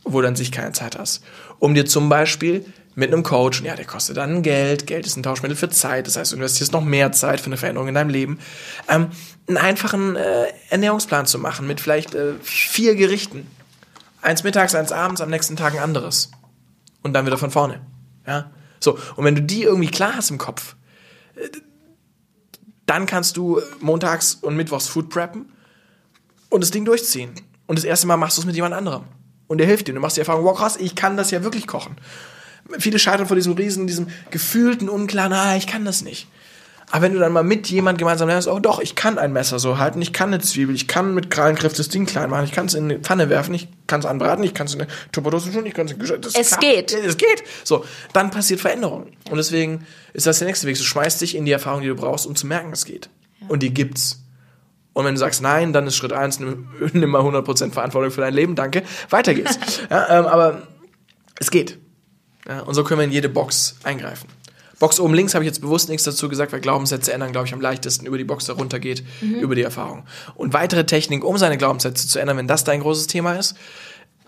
wo 0.04 0.20
du 0.20 0.28
an 0.28 0.36
sich 0.36 0.52
keine 0.52 0.72
Zeit 0.72 0.98
hast, 0.98 1.24
um 1.58 1.74
dir 1.74 1.86
zum 1.86 2.10
Beispiel 2.10 2.66
mit 2.98 3.12
einem 3.12 3.22
Coach, 3.22 3.60
und 3.60 3.66
ja, 3.66 3.76
der 3.76 3.84
kostet 3.84 4.16
dann 4.16 4.42
Geld, 4.42 4.88
Geld 4.88 5.06
ist 5.06 5.16
ein 5.16 5.22
Tauschmittel 5.22 5.56
für 5.56 5.70
Zeit, 5.70 6.08
das 6.08 6.16
heißt, 6.16 6.32
du 6.32 6.36
investierst 6.36 6.72
noch 6.72 6.82
mehr 6.82 7.12
Zeit 7.12 7.38
für 7.38 7.46
eine 7.46 7.56
Veränderung 7.56 7.86
in 7.86 7.94
deinem 7.94 8.10
Leben, 8.10 8.40
ähm, 8.88 9.10
einen 9.46 9.56
einfachen 9.56 10.16
äh, 10.16 10.46
Ernährungsplan 10.70 11.24
zu 11.24 11.38
machen 11.38 11.68
mit 11.68 11.80
vielleicht 11.80 12.16
äh, 12.16 12.32
vier 12.42 12.96
Gerichten. 12.96 13.46
Eins 14.20 14.42
mittags, 14.42 14.74
eins 14.74 14.90
abends, 14.90 15.20
am 15.20 15.30
nächsten 15.30 15.54
Tag 15.54 15.74
ein 15.74 15.78
anderes. 15.78 16.32
Und 17.04 17.12
dann 17.12 17.24
wieder 17.24 17.38
von 17.38 17.52
vorne. 17.52 17.80
Ja? 18.26 18.50
So, 18.80 18.98
und 19.14 19.24
wenn 19.24 19.36
du 19.36 19.42
die 19.42 19.62
irgendwie 19.62 19.92
klar 19.92 20.16
hast 20.16 20.30
im 20.30 20.38
Kopf, 20.38 20.74
äh, 21.36 21.48
dann 22.86 23.06
kannst 23.06 23.36
du 23.36 23.60
montags 23.78 24.34
und 24.34 24.56
mittwochs 24.56 24.88
Food 24.88 25.08
preppen 25.08 25.52
und 26.48 26.62
das 26.62 26.72
Ding 26.72 26.84
durchziehen. 26.84 27.30
Und 27.68 27.78
das 27.78 27.84
erste 27.84 28.08
Mal 28.08 28.16
machst 28.16 28.38
du 28.38 28.40
es 28.40 28.46
mit 28.46 28.56
jemand 28.56 28.74
anderem. 28.74 29.04
Und 29.46 29.58
der 29.58 29.68
hilft 29.68 29.86
dir. 29.86 29.94
Du 29.94 30.00
machst 30.00 30.16
die 30.16 30.20
Erfahrung, 30.20 30.44
wow, 30.44 30.58
krass, 30.58 30.76
ich 30.76 30.96
kann 30.96 31.16
das 31.16 31.30
ja 31.30 31.44
wirklich 31.44 31.68
kochen 31.68 31.94
viele 32.78 32.98
scheitern 32.98 33.26
vor 33.26 33.36
diesem 33.36 33.54
riesen, 33.54 33.86
diesem 33.86 34.08
gefühlten, 34.30 34.88
unklaren, 34.88 35.32
ah, 35.32 35.56
ich 35.56 35.66
kann 35.66 35.84
das 35.84 36.02
nicht. 36.02 36.26
Aber 36.90 37.02
wenn 37.02 37.12
du 37.12 37.18
dann 37.18 37.32
mal 37.32 37.42
mit 37.44 37.68
jemand 37.68 37.98
gemeinsam 37.98 38.28
lernst, 38.28 38.48
oh 38.48 38.58
doch, 38.60 38.80
ich 38.80 38.94
kann 38.94 39.18
ein 39.18 39.30
Messer 39.32 39.58
so 39.58 39.76
halten, 39.76 40.00
ich 40.00 40.14
kann 40.14 40.32
eine 40.32 40.42
Zwiebel, 40.42 40.74
ich 40.74 40.88
kann 40.88 41.12
mit 41.12 41.30
Krallengriff 41.30 41.74
das 41.74 41.90
Ding 41.90 42.06
klein 42.06 42.30
machen, 42.30 42.44
ich 42.46 42.52
kann 42.52 42.64
es 42.64 42.72
in 42.72 42.84
eine 42.84 42.98
Pfanne 42.98 43.28
werfen, 43.28 43.52
ich 43.52 43.68
kann 43.86 44.00
es 44.00 44.06
anbraten, 44.06 44.42
ich 44.42 44.54
kann 44.54 44.66
es 44.66 44.74
in 44.74 44.80
eine 44.80 44.90
Tupperdose 45.12 45.52
tun, 45.52 45.66
ich 45.66 45.74
kann 45.74 45.84
es 45.86 45.92
in 45.92 45.98
das 46.22 46.34
Es 46.34 46.50
kann- 46.52 46.60
geht. 46.60 46.94
Es 46.94 47.18
geht. 47.18 47.44
So, 47.62 47.84
dann 48.14 48.30
passiert 48.30 48.60
Veränderung. 48.60 49.08
Und 49.30 49.36
deswegen 49.36 49.84
ist 50.14 50.26
das 50.26 50.38
der 50.38 50.48
nächste 50.48 50.66
Weg. 50.66 50.78
Du 50.78 50.82
schmeißt 50.82 51.20
dich 51.20 51.36
in 51.36 51.44
die 51.44 51.52
Erfahrung, 51.52 51.82
die 51.82 51.88
du 51.88 51.94
brauchst, 51.94 52.26
um 52.26 52.34
zu 52.34 52.46
merken, 52.46 52.72
es 52.72 52.86
geht. 52.86 53.10
Und 53.48 53.62
die 53.62 53.74
gibt's. 53.74 54.22
Und 54.94 55.04
wenn 55.04 55.14
du 55.14 55.18
sagst 55.20 55.42
nein, 55.42 55.74
dann 55.74 55.86
ist 55.86 55.94
Schritt 55.96 56.14
eins, 56.14 56.40
nimm, 56.40 56.68
nimm 56.94 57.10
mal 57.10 57.20
100% 57.20 57.70
Verantwortung 57.72 58.10
für 58.10 58.22
dein 58.22 58.32
Leben, 58.32 58.54
danke, 58.54 58.82
weiter 59.10 59.34
geht's. 59.34 59.58
ja, 59.90 60.20
ähm, 60.20 60.26
aber 60.26 60.62
es 61.38 61.50
geht. 61.50 61.78
Ja, 62.48 62.60
und 62.60 62.74
so 62.74 62.82
können 62.82 63.00
wir 63.00 63.04
in 63.04 63.12
jede 63.12 63.28
Box 63.28 63.76
eingreifen. 63.84 64.28
Box 64.78 65.00
oben 65.00 65.14
links 65.14 65.34
habe 65.34 65.44
ich 65.44 65.48
jetzt 65.48 65.60
bewusst 65.60 65.88
nichts 65.88 66.04
dazu 66.04 66.28
gesagt, 66.28 66.52
weil 66.52 66.60
Glaubenssätze 66.60 67.12
ändern, 67.12 67.32
glaube 67.32 67.46
ich, 67.46 67.52
am 67.52 67.60
leichtesten 67.60 68.06
über 68.06 68.16
die 68.16 68.24
Box 68.24 68.46
da 68.46 68.52
runter 68.52 68.78
geht, 68.78 69.02
über 69.20 69.54
die 69.54 69.62
Erfahrung. 69.62 70.04
Und 70.36 70.52
weitere 70.52 70.86
Techniken, 70.86 71.24
um 71.24 71.36
seine 71.36 71.58
Glaubenssätze 71.58 72.06
zu 72.06 72.18
ändern, 72.20 72.36
wenn 72.36 72.46
das 72.46 72.64
dein 72.64 72.80
großes 72.80 73.08
Thema 73.08 73.34
ist, 73.34 73.56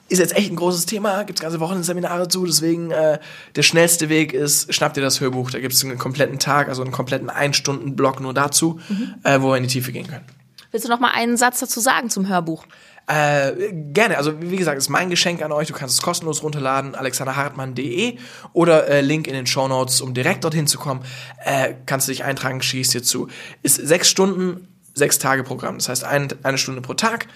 ist 0.09 0.19
jetzt 0.19 0.37
echt 0.37 0.51
ein 0.51 0.57
großes 0.57 0.87
Thema, 0.87 1.23
gibt 1.23 1.39
es 1.39 1.43
ganze 1.43 1.61
Wochen 1.61 1.85
Seminare 1.85 2.27
zu, 2.27 2.45
deswegen 2.45 2.91
äh, 2.91 3.21
der 3.55 3.63
schnellste 3.63 4.09
Weg 4.09 4.33
ist, 4.33 4.75
schnapp 4.75 4.93
dir 4.93 5.03
das 5.03 5.21
Hörbuch, 5.21 5.53
da 5.53 5.61
gibt 5.61 5.73
es 5.73 5.85
einen 5.85 5.99
kompletten 5.99 6.41
Tag, 6.41 6.69
also 6.69 6.83
einen 6.83 6.91
kompletten 6.91 7.31
Ein-Stunden-Block 7.31 8.21
nur 8.21 8.35
dazu, 8.35 8.81
äh, 9.23 9.41
wo 9.41 9.51
wir 9.51 9.57
in 9.57 9.63
die 9.63 9.69
Tiefe 9.69 9.93
gehen 9.93 10.09
können. 10.09 10.25
Willst 10.73 10.85
du 10.85 10.91
noch 10.91 10.99
mal 10.99 11.13
einen 11.13 11.37
Satz 11.37 11.61
dazu 11.61 11.79
sagen 11.79 12.11
zum 12.11 12.29
Hörbuch? 12.29 12.65
Äh, 13.11 13.73
gerne. 13.73 14.19
Also 14.19 14.41
wie 14.41 14.57
gesagt, 14.57 14.79
ist 14.79 14.89
mein 14.89 15.11
Geschenk 15.11 15.43
an 15.43 15.51
euch. 15.51 15.67
Du 15.67 15.75
kannst 15.75 15.97
es 15.97 16.03
kostenlos 16.03 16.45
runterladen, 16.45 16.95
alexanderhartmann.de 16.95 18.19
oder 18.53 18.87
äh, 18.87 19.01
Link 19.01 19.27
in 19.27 19.35
den 19.35 19.47
Show 19.47 19.67
Notes, 19.67 20.01
um 20.01 20.15
direkt 20.15 20.45
dorthin 20.45 20.69
zu 20.69 20.79
kommen. 20.79 21.01
Äh, 21.45 21.75
kannst 21.87 22.07
du 22.07 22.13
dich 22.13 22.23
eintragen, 22.23 22.63
schießt 22.63 22.95
dir 22.95 23.03
zu. 23.03 23.27
Ist 23.63 23.77
sechs 23.77 24.09
Stunden, 24.09 24.69
sechs 24.95 25.19
Tage 25.19 25.43
Programm. 25.43 25.79
Das 25.79 25.89
heißt 25.89 26.05
ein, 26.05 26.29
eine 26.45 26.57
Stunde 26.57 26.83
pro 26.83 26.95
Tag 26.95 27.27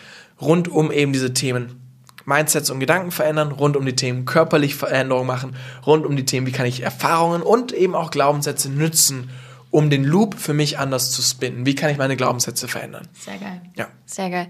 rund 0.40 0.68
um 0.68 0.92
eben 0.92 1.12
diese 1.12 1.34
Themen. 1.34 1.80
Mindsets 2.24 2.70
und 2.70 2.78
Gedanken 2.78 3.10
verändern, 3.10 3.50
rund 3.50 3.76
um 3.76 3.84
die 3.84 3.96
Themen 3.96 4.26
körperlich 4.26 4.76
Veränderungen 4.76 5.26
machen, 5.26 5.56
rund 5.84 6.06
um 6.06 6.16
die 6.16 6.24
Themen, 6.24 6.46
wie 6.46 6.52
kann 6.52 6.66
ich 6.66 6.82
Erfahrungen 6.82 7.42
und 7.42 7.72
eben 7.72 7.94
auch 7.94 8.10
Glaubenssätze 8.10 8.70
nützen, 8.70 9.28
um 9.74 9.90
den 9.90 10.04
Loop 10.04 10.38
für 10.38 10.54
mich 10.54 10.78
anders 10.78 11.10
zu 11.10 11.20
spinnen. 11.20 11.66
Wie 11.66 11.74
kann 11.74 11.90
ich 11.90 11.98
meine 11.98 12.14
Glaubenssätze 12.16 12.68
verändern? 12.68 13.08
Sehr 13.12 13.38
geil. 13.38 13.60
Ja. 13.74 13.88
Sehr 14.06 14.30
geil. 14.30 14.46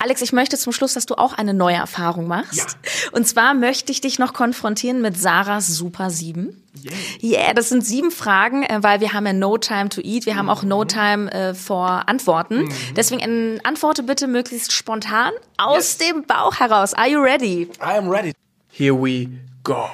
Alex, 0.00 0.20
ich 0.20 0.32
möchte 0.32 0.58
zum 0.58 0.72
Schluss, 0.72 0.94
dass 0.94 1.06
du 1.06 1.14
auch 1.14 1.32
eine 1.32 1.54
neue 1.54 1.76
Erfahrung 1.76 2.26
machst. 2.26 2.56
Ja. 2.56 2.66
Und 3.12 3.28
zwar 3.28 3.54
möchte 3.54 3.92
ich 3.92 4.00
dich 4.00 4.18
noch 4.18 4.32
konfrontieren 4.32 5.00
mit 5.00 5.16
Sarahs 5.16 5.68
Super 5.68 6.10
7. 6.10 6.60
Ja, 6.82 6.90
yeah, 7.22 7.54
das 7.54 7.68
sind 7.68 7.86
sieben 7.86 8.10
Fragen, 8.10 8.64
äh, 8.64 8.82
weil 8.82 8.98
wir 9.00 9.12
haben 9.12 9.24
ja 9.26 9.32
No 9.32 9.58
Time 9.58 9.90
to 9.90 10.00
Eat, 10.00 10.26
wir 10.26 10.34
haben 10.34 10.50
auch 10.50 10.64
No 10.64 10.84
Time 10.84 11.30
äh, 11.30 11.54
vor 11.54 12.08
Antworten. 12.08 12.68
Deswegen 12.96 13.20
äh, 13.20 13.60
antworte 13.62 14.02
bitte 14.02 14.26
möglichst 14.26 14.72
spontan 14.72 15.30
aus 15.56 15.76
Yes. 15.76 15.98
dem 15.98 16.24
Bauch 16.24 16.58
heraus. 16.58 16.94
Are 16.94 17.08
you 17.08 17.20
ready? 17.20 17.68
I 17.80 17.96
am 17.96 18.08
ready. 18.10 18.32
Here 18.72 18.92
we 19.00 19.28
go. 19.62 19.86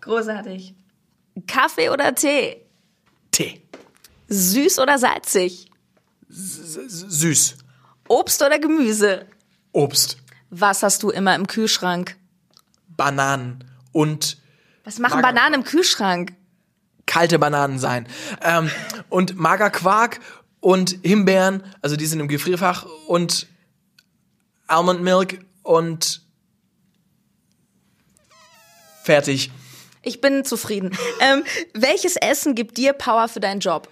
Großartig. 0.00 0.74
Kaffee 1.46 1.90
oder 1.90 2.14
Tee? 2.14 2.62
Tee. 3.30 3.60
Süß 4.28 4.78
oder 4.78 4.98
salzig? 4.98 5.70
Süß. 6.28 7.56
Obst 8.08 8.42
oder 8.42 8.58
Gemüse? 8.58 9.26
Obst. 9.72 10.16
Was 10.50 10.82
hast 10.82 11.02
du 11.02 11.10
immer 11.10 11.34
im 11.34 11.46
Kühlschrank? 11.46 12.16
Bananen 12.88 13.64
und 13.92 14.38
Was 14.84 14.98
machen 14.98 15.20
Mager- 15.20 15.22
Bananen 15.34 15.54
im 15.54 15.64
Kühlschrank? 15.64 16.32
kalte 17.08 17.38
Bananen 17.38 17.78
sein. 17.78 18.08
Ähm, 18.42 18.68
und 19.08 19.36
Magerquark 19.36 20.18
und 20.58 20.98
Himbeeren, 21.04 21.62
also 21.80 21.94
die 21.94 22.04
sind 22.06 22.18
im 22.18 22.26
Gefrierfach 22.26 22.84
und 23.06 23.46
Almond 24.66 25.02
Milk 25.02 25.38
und 25.62 26.22
fertig. 29.04 29.52
Ich 30.02 30.20
bin 30.20 30.44
zufrieden. 30.44 30.96
ähm, 31.20 31.44
welches 31.74 32.16
Essen 32.16 32.54
gibt 32.56 32.76
dir 32.76 32.92
Power 32.92 33.28
für 33.28 33.40
deinen 33.40 33.60
Job? 33.60 33.88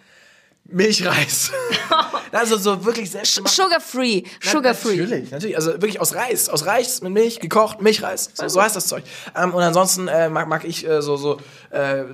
Milchreis. 0.66 1.52
also 2.32 2.56
so 2.56 2.84
wirklich 2.84 3.10
selbst 3.10 3.34
Sugar 3.48 3.80
free. 3.80 4.22
Sugar 4.40 4.74
free. 4.74 4.96
Natürlich, 4.96 5.30
natürlich. 5.30 5.56
Also 5.56 5.72
wirklich 5.72 6.00
aus 6.00 6.14
Reis. 6.14 6.48
Aus 6.48 6.66
Reis 6.66 7.02
mit 7.02 7.12
Milch, 7.12 7.40
gekocht, 7.40 7.82
Milchreis. 7.82 8.30
So, 8.34 8.48
so 8.48 8.62
heißt 8.62 8.74
das 8.74 8.86
Zeug. 8.86 9.04
Ähm, 9.36 9.54
und 9.54 9.62
ansonsten 9.62 10.08
äh, 10.08 10.28
mag, 10.28 10.48
mag 10.48 10.64
ich 10.64 10.86
äh, 10.86 11.02
so, 11.02 11.16
so 11.16 11.38
äh, 11.70 12.04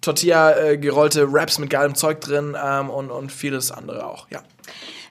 Tortilla 0.00 0.56
äh, 0.58 0.78
gerollte 0.78 1.32
Wraps 1.32 1.58
mit 1.58 1.70
geilem 1.70 1.94
Zeug 1.94 2.20
drin 2.20 2.56
ähm, 2.62 2.90
und, 2.90 3.10
und 3.10 3.30
vieles 3.30 3.70
andere 3.70 4.06
auch, 4.06 4.28
ja. 4.30 4.42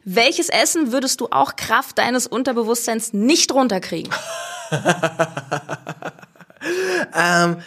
Welches 0.05 0.49
Essen 0.49 0.91
würdest 0.91 1.21
du 1.21 1.27
auch 1.29 1.55
Kraft 1.55 1.97
deines 1.97 2.25
Unterbewusstseins 2.25 3.13
nicht 3.13 3.51
runterkriegen? 3.51 4.11
Ähm, 7.15 7.61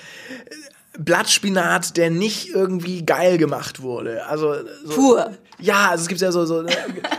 Blattspinat, 0.99 1.97
der 1.97 2.11
nicht 2.11 2.51
irgendwie 2.51 3.05
geil 3.05 3.39
gemacht 3.39 3.81
wurde. 3.83 4.27
Also 4.27 4.55
so, 4.85 4.95
Pur. 4.95 5.31
Ja, 5.59 5.91
also 5.91 6.03
es 6.03 6.09
gibt 6.09 6.21
ja 6.21 6.33
so, 6.33 6.45
so 6.45 6.63
ne, 6.63 6.71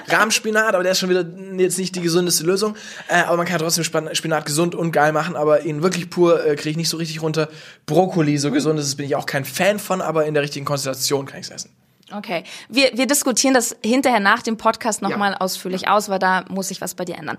Rahmspinat, 0.09 0.75
aber 0.75 0.83
der 0.83 0.91
ist 0.91 0.99
schon 0.99 1.09
wieder 1.09 1.25
jetzt 1.57 1.77
nicht 1.79 1.95
die 1.95 2.01
gesündeste 2.01 2.43
Lösung. 2.43 2.75
Äh, 3.07 3.21
aber 3.23 3.37
man 3.37 3.45
kann 3.47 3.59
trotzdem 3.59 3.83
Spinat 3.83 4.45
gesund 4.45 4.75
und 4.75 4.91
geil 4.91 5.11
machen, 5.11 5.35
aber 5.35 5.63
ihn 5.63 5.81
wirklich 5.81 6.09
pur 6.09 6.45
äh, 6.45 6.55
kriege 6.55 6.71
ich 6.71 6.77
nicht 6.77 6.89
so 6.89 6.97
richtig 6.97 7.21
runter. 7.21 7.49
Brokkoli, 7.85 8.37
so 8.37 8.51
gesund 8.51 8.79
ist 8.79 8.87
es, 8.87 8.95
bin 8.95 9.05
ich 9.05 9.15
auch 9.15 9.25
kein 9.25 9.45
Fan 9.45 9.79
von, 9.79 10.01
aber 10.01 10.25
in 10.25 10.33
der 10.33 10.43
richtigen 10.43 10.65
Konstellation 10.65 11.25
kann 11.25 11.39
ich 11.39 11.47
es 11.47 11.51
essen. 11.51 11.71
Okay, 12.11 12.43
wir, 12.69 12.91
wir 12.93 13.07
diskutieren 13.07 13.55
das 13.55 13.75
hinterher 13.83 14.19
nach 14.19 14.43
dem 14.43 14.57
Podcast 14.57 15.01
nochmal 15.01 15.31
Ja. 15.31 15.37
ausführlich 15.41 15.87
aus, 15.87 16.09
weil 16.09 16.19
da 16.19 16.45
muss 16.47 16.67
sich 16.67 16.79
was 16.79 16.93
bei 16.93 17.05
dir 17.05 17.15
ändern. 17.15 17.37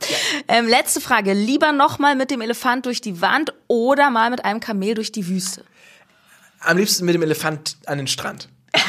Ähm, 0.49 0.67
letzte 0.67 1.01
Frage, 1.01 1.33
lieber 1.33 1.71
nochmal 1.71 2.17
mit 2.17 2.33
dem 2.33 2.41
Elefant 2.41 2.87
durch 2.87 3.01
die 3.01 3.21
Wand 3.21 3.53
oder 3.69 4.11
mal 4.11 4.31
mit 4.31 4.45
einem 4.45 4.59
Kamel 4.59 4.95
durch 4.95 5.13
die 5.13 5.29
Wüste? 5.29 5.63
Am 6.65 6.79
liebsten 6.79 7.05
mit 7.05 7.15
dem 7.15 7.23
Elefant 7.23 7.77
an 7.87 7.99
den 7.99 8.07
Strand. 8.07 8.49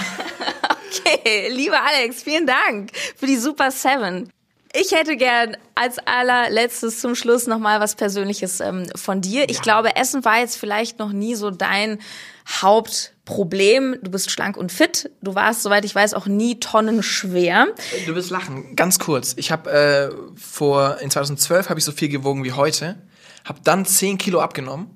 Okay, 1.08 1.50
lieber 1.50 1.82
Alex, 1.82 2.24
vielen 2.24 2.48
Dank 2.48 2.92
für 3.18 3.26
die 3.26 3.36
Super 3.36 3.70
Seven. 3.70 4.32
Ich 4.74 4.92
hätte 4.92 5.18
gern 5.18 5.58
als 5.74 6.00
allerletztes 6.00 7.00
zum 7.00 7.16
Schluss 7.16 7.48
nochmal 7.48 7.80
was 7.80 7.96
Persönliches 7.96 8.60
ähm, 8.60 8.86
von 8.96 9.22
dir. 9.22 9.50
Ich 9.50 9.62
glaube, 9.62 9.96
Essen 9.96 10.24
war 10.26 10.40
jetzt 10.40 10.56
vielleicht 10.58 11.00
noch 11.00 11.12
nie 11.12 11.36
so 11.36 11.52
dein 11.52 12.00
Hauptproblem. 12.48 13.98
Du 14.02 14.12
bist 14.12 14.32
schlank 14.32 14.58
und 14.58 14.72
fit. 14.72 15.12
Du 15.22 15.36
warst, 15.36 15.64
soweit 15.64 15.86
ich 15.86 15.94
weiß, 15.94 16.14
auch 16.14 16.28
nie 16.28 16.60
tonnenschwer. 16.60 17.68
Du 18.06 18.16
wirst 18.16 18.30
lachen. 18.30 18.76
Ganz 18.76 19.00
kurz. 19.00 19.34
Ich 19.38 19.52
habe 19.52 19.72
äh, 19.72 20.10
vor 20.40 21.00
in 21.00 21.12
2012 21.12 21.70
habe 21.70 21.80
ich 21.80 21.86
so 21.86 21.92
viel 21.92 22.10
gewogen 22.10 22.44
wie 22.44 22.54
heute. 22.54 22.98
Habe 23.44 23.60
dann 23.64 23.86
10 23.86 24.18
Kilo 24.18 24.40
abgenommen 24.40 24.95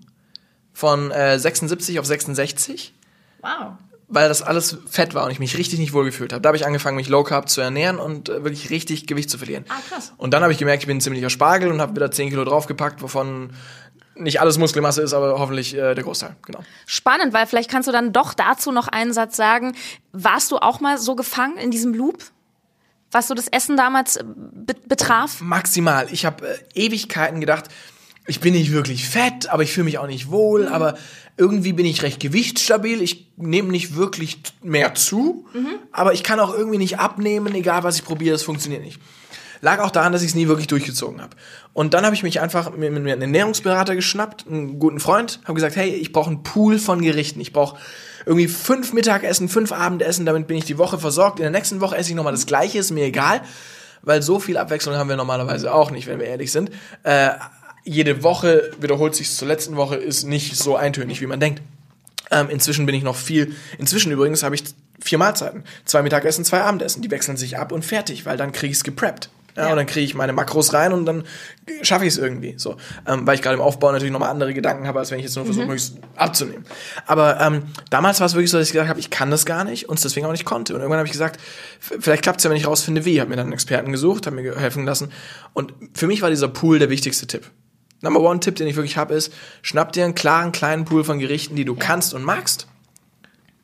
von 0.80 1.12
äh, 1.12 1.38
76 1.38 2.00
auf 2.00 2.06
66, 2.06 2.94
Wow. 3.42 3.74
weil 4.08 4.30
das 4.30 4.42
alles 4.42 4.78
Fett 4.90 5.14
war 5.14 5.26
und 5.26 5.32
ich 5.32 5.40
mich 5.40 5.58
richtig 5.58 5.78
nicht 5.78 5.92
wohl 5.92 6.06
gefühlt 6.06 6.32
habe. 6.32 6.42
Da 6.42 6.48
habe 6.48 6.58
ich 6.58 6.66
angefangen, 6.66 6.96
mich 6.96 7.10
low 7.10 7.24
carb 7.24 7.50
zu 7.50 7.60
ernähren 7.60 8.00
und 8.00 8.30
äh, 8.30 8.44
wirklich 8.46 8.70
richtig 8.70 9.06
Gewicht 9.08 9.30
zu 9.30 9.38
verlieren. 9.38 9.66
Ah, 9.68 9.76
krass. 9.90 10.14
Und 10.18 10.34
dann 10.34 10.42
habe 10.42 10.54
ich 10.54 10.58
gemerkt, 10.60 10.84
ich 10.84 10.88
bin 10.88 10.98
ein 10.98 11.02
ziemlicher 11.02 11.30
Spargel 11.30 11.70
und 11.72 11.82
habe 11.82 11.96
wieder 11.98 12.10
10 12.10 12.30
Kilo 12.30 12.46
draufgepackt, 12.46 13.02
wovon 13.02 13.52
nicht 14.16 14.40
alles 14.40 14.58
Muskelmasse 14.58 15.02
ist, 15.02 15.14
aber 15.14 15.38
hoffentlich 15.38 15.74
äh, 15.76 15.96
der 15.96 16.04
Großteil. 16.04 16.36
Genau. 16.46 16.60
Spannend, 16.86 17.34
weil 17.34 17.46
vielleicht 17.46 17.70
kannst 17.70 17.90
du 17.90 17.92
dann 17.92 18.14
doch 18.14 18.34
dazu 18.34 18.72
noch 18.72 18.88
einen 18.88 19.12
Satz 19.12 19.36
sagen. 19.36 19.76
Warst 20.14 20.50
du 20.52 20.58
auch 20.60 20.80
mal 20.80 20.98
so 20.98 21.16
gefangen 21.16 21.58
in 21.58 21.72
diesem 21.72 21.94
Loop? 21.94 22.24
Was 23.12 23.28
so 23.28 23.34
das 23.34 23.48
Essen 23.50 23.76
damals 23.76 24.16
äh, 24.16 24.24
be 24.26 24.76
betraf? 24.88 25.42
Maximal. 25.42 26.08
Ich 26.12 26.26
habe 26.26 26.48
äh, 26.48 26.58
Ewigkeiten 26.74 27.42
gedacht, 27.42 27.66
ich 28.30 28.40
bin 28.40 28.54
nicht 28.54 28.72
wirklich 28.72 29.08
fett, 29.08 29.50
aber 29.50 29.64
ich 29.64 29.74
fühle 29.74 29.86
mich 29.86 29.98
auch 29.98 30.08
nicht 30.08 30.30
wohl, 30.30 30.68
aber 30.68 30.96
irgendwie 31.38 31.74
bin 31.74 31.86
ich 31.86 32.04
recht 32.04 32.20
gewichtsstabil. 32.20 33.02
Ich 33.02 33.32
nehme 33.38 33.70
nicht 33.70 33.96
wirklich 33.96 34.42
mehr 34.62 34.94
zu, 34.94 35.48
aber 35.92 36.14
ich 36.14 36.24
kann 36.24 36.40
auch 36.40 36.54
irgendwie 36.54 36.78
nicht 36.78 37.00
abnehmen, 37.00 37.56
egal 37.56 37.84
was 37.84 37.96
ich 37.96 38.06
probiere, 38.06 38.36
es 38.36 38.44
funktioniert 38.44 38.84
nicht. 38.84 39.00
Lag 39.62 39.80
auch 39.80 39.92
daran, 39.92 40.14
dass 40.14 40.22
ich 40.22 40.30
es 40.30 40.36
nie 40.36 40.48
wirklich 40.48 40.68
durchgezogen 40.68 41.22
habe. 41.22 41.36
Und 41.74 41.94
dann 41.94 42.06
habe 42.06 42.16
ich 42.16 42.24
mich 42.24 42.40
einfach 42.40 42.72
mit, 42.76 42.94
mit 42.94 43.04
mir 43.04 43.14
einen 43.14 43.24
Ernährungsberater 43.24 43.96
geschnappt, 43.96 44.48
einen 44.48 44.80
guten 44.80 45.00
Freund, 45.00 45.40
habe 45.44 45.56
gesagt, 45.56 45.76
hey, 45.76 45.90
ich 45.90 46.14
brauche 46.14 46.30
einen 46.30 46.44
Pool 46.44 46.80
von 46.80 47.02
Gerichten. 47.02 47.42
Ich 47.42 47.52
brauche 47.52 47.78
irgendwie 48.26 48.48
fünf 48.48 48.94
Mittagessen, 48.94 49.50
fünf 49.50 49.72
Abendessen, 49.72 50.26
damit 50.26 50.48
bin 50.48 50.58
ich 50.58 50.66
die 50.66 50.78
Woche 50.78 50.98
versorgt. 51.00 51.40
In 51.40 51.44
der 51.44 51.52
nächsten 51.52 51.82
Woche 51.82 51.98
esse 51.98 52.10
ich 52.10 52.16
nochmal 52.16 52.34
das 52.34 52.46
Gleiche, 52.46 52.80
ist 52.80 52.92
mir 52.92 53.06
egal, 53.06 53.42
weil 54.02 54.22
so 54.22 54.40
viel 54.40 54.58
Abwechslung 54.58 54.96
haben 54.96 55.10
wir 55.10 55.18
normalerweise 55.18 55.74
auch 55.74 55.92
nicht, 55.92 56.08
wenn 56.08 56.20
wir 56.20 56.28
ehrlich 56.28 56.52
sind. 56.52 56.70
Äh, 57.04 57.32
jede 57.90 58.22
Woche 58.22 58.72
wiederholt 58.80 59.16
sich 59.16 59.32
zur 59.32 59.48
letzten 59.48 59.76
Woche, 59.76 59.96
ist 59.96 60.24
nicht 60.24 60.56
so 60.56 60.76
eintönig, 60.76 61.22
wie 61.22 61.26
man 61.26 61.40
denkt. 61.40 61.64
Ähm, 62.30 62.48
inzwischen 62.50 62.86
bin 62.86 62.94
ich 62.94 63.02
noch 63.02 63.16
viel. 63.16 63.56
Inzwischen 63.80 64.12
übrigens 64.12 64.44
habe 64.44 64.54
ich 64.54 64.64
vier 65.00 65.18
Mahlzeiten. 65.18 65.64
Zwei 65.86 66.04
Mittagessen, 66.04 66.46
zwei 66.46 66.62
Abendessen. 66.62 67.02
Die 67.02 67.10
wechseln 67.10 67.36
sich 67.36 67.58
ab 67.58 67.72
und 67.72 67.84
fertig, 67.84 68.28
weil 68.28 68.38
dann 68.38 68.52
krieg 68.52 68.70
ich's 68.70 68.84
gepreppt. 68.84 69.32
Ja, 69.58 69.64
ja. 69.64 69.72
Und 69.72 69.78
dann 69.78 69.88
kriege 69.88 70.06
ich 70.06 70.14
meine 70.14 70.34
Makros 70.34 70.74
rein 70.74 70.94
und 70.94 71.08
dann 71.08 71.24
schaffe 71.82 72.06
ich 72.06 72.14
es 72.14 72.20
irgendwie. 72.20 72.54
So, 72.58 72.78
ähm, 73.08 73.26
weil 73.26 73.34
ich 73.34 73.42
gerade 73.42 73.56
im 73.56 73.62
Aufbau 73.62 73.92
natürlich 73.92 74.14
nochmal 74.14 74.30
andere 74.30 74.54
Gedanken 74.54 74.88
habe, 74.88 75.00
als 75.00 75.10
wenn 75.10 75.18
ich 75.18 75.26
jetzt 75.26 75.36
nur 75.36 75.46
versuche, 75.46 75.64
mhm. 75.64 75.72
möglichst 75.72 75.98
abzunehmen. 76.16 76.66
Aber 77.08 77.42
ähm, 77.42 77.64
damals 77.90 78.20
war 78.20 78.28
es 78.28 78.36
wirklich 78.36 78.52
so, 78.52 78.60
dass 78.60 78.68
ich 78.68 78.74
gesagt 78.74 78.90
habe, 78.90 79.00
ich 79.00 79.10
kann 79.10 79.32
das 79.32 79.48
gar 79.48 79.64
nicht 79.64 79.90
und 79.90 79.96
es 79.96 80.04
deswegen 80.04 80.28
auch 80.28 80.32
nicht 80.32 80.46
konnte. 80.46 80.76
Und 80.76 80.82
irgendwann 80.82 81.00
habe 81.00 81.08
ich 81.08 81.14
gesagt, 81.14 81.42
vielleicht 81.80 82.22
klappt 82.22 82.40
es 82.40 82.44
ja, 82.44 82.52
wenn 82.52 82.58
ich 82.58 82.68
rausfinde, 82.68 83.04
wie. 83.04 83.20
Habe 83.20 83.32
mir 83.32 83.38
dann 83.38 83.48
einen 83.48 83.54
Experten 83.54 83.92
gesucht, 83.92 84.28
habe 84.28 84.36
mir 84.36 84.56
helfen 84.56 84.86
lassen. 84.86 85.12
Und 85.54 85.74
für 85.96 86.06
mich 86.06 86.22
war 86.22 86.30
dieser 86.30 86.50
Pool 86.50 86.78
der 86.78 86.92
wichtigste 86.92 87.26
Tipp. 87.26 87.50
Number 88.02 88.22
one 88.22 88.40
Tipp, 88.40 88.56
den 88.56 88.68
ich 88.68 88.76
wirklich 88.76 88.98
habe, 88.98 89.14
ist, 89.14 89.34
schnapp 89.62 89.92
dir 89.92 90.06
einen 90.06 90.16
klaren 90.16 90.52
kleinen 90.52 90.86
Pool 90.86 91.04
von 91.04 91.20
Gerichten, 91.20 91.56
die 91.56 91.66
du 91.66 91.74
ja. 91.74 91.80
kannst 91.80 92.14
und 92.14 92.24
magst. 92.24 92.68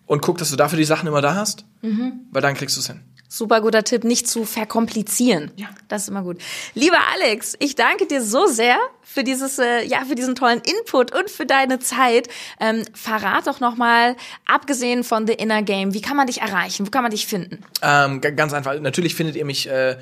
Und 0.05 0.21
guck, 0.21 0.37
dass 0.37 0.51
du 0.51 0.55
dafür 0.55 0.77
die 0.77 0.85
Sachen 0.85 1.07
immer 1.07 1.21
da 1.21 1.35
hast, 1.35 1.65
mhm. 1.81 2.21
weil 2.31 2.41
dann 2.41 2.53
kriegst 2.53 2.75
du 2.75 2.81
es 2.81 2.87
hin. 2.87 3.01
Super 3.27 3.59
guter 3.59 3.83
Tipp, 3.83 4.03
nicht 4.03 4.27
zu 4.27 4.45
verkomplizieren. 4.45 5.51
Ja. 5.55 5.67
Das 5.87 6.03
ist 6.03 6.09
immer 6.09 6.21
gut. 6.21 6.37
Lieber 6.73 6.99
Alex, 7.13 7.55
ich 7.59 7.75
danke 7.75 8.05
dir 8.05 8.23
so 8.23 8.45
sehr 8.45 8.77
für 9.01 9.23
dieses, 9.23 9.57
äh, 9.57 9.83
ja, 9.83 10.05
für 10.07 10.15
diesen 10.15 10.35
tollen 10.35 10.61
Input 10.61 11.13
und 11.13 11.29
für 11.29 11.45
deine 11.45 11.79
Zeit. 11.79 12.27
Ähm, 12.59 12.83
verrat 12.93 13.47
doch 13.47 13.59
nochmal, 13.59 14.15
abgesehen 14.45 15.03
von 15.03 15.25
The 15.25 15.33
Inner 15.33 15.63
Game, 15.63 15.93
wie 15.93 16.01
kann 16.01 16.15
man 16.15 16.27
dich 16.27 16.41
erreichen? 16.41 16.85
Wo 16.85 16.91
kann 16.91 17.01
man 17.01 17.11
dich 17.11 17.25
finden? 17.25 17.63
Ähm, 17.81 18.21
ganz 18.21 18.53
einfach. 18.53 18.79
Natürlich 18.79 19.15
findet 19.15 19.35
ihr 19.35 19.45
mich 19.45 19.67
äh, 19.67 19.97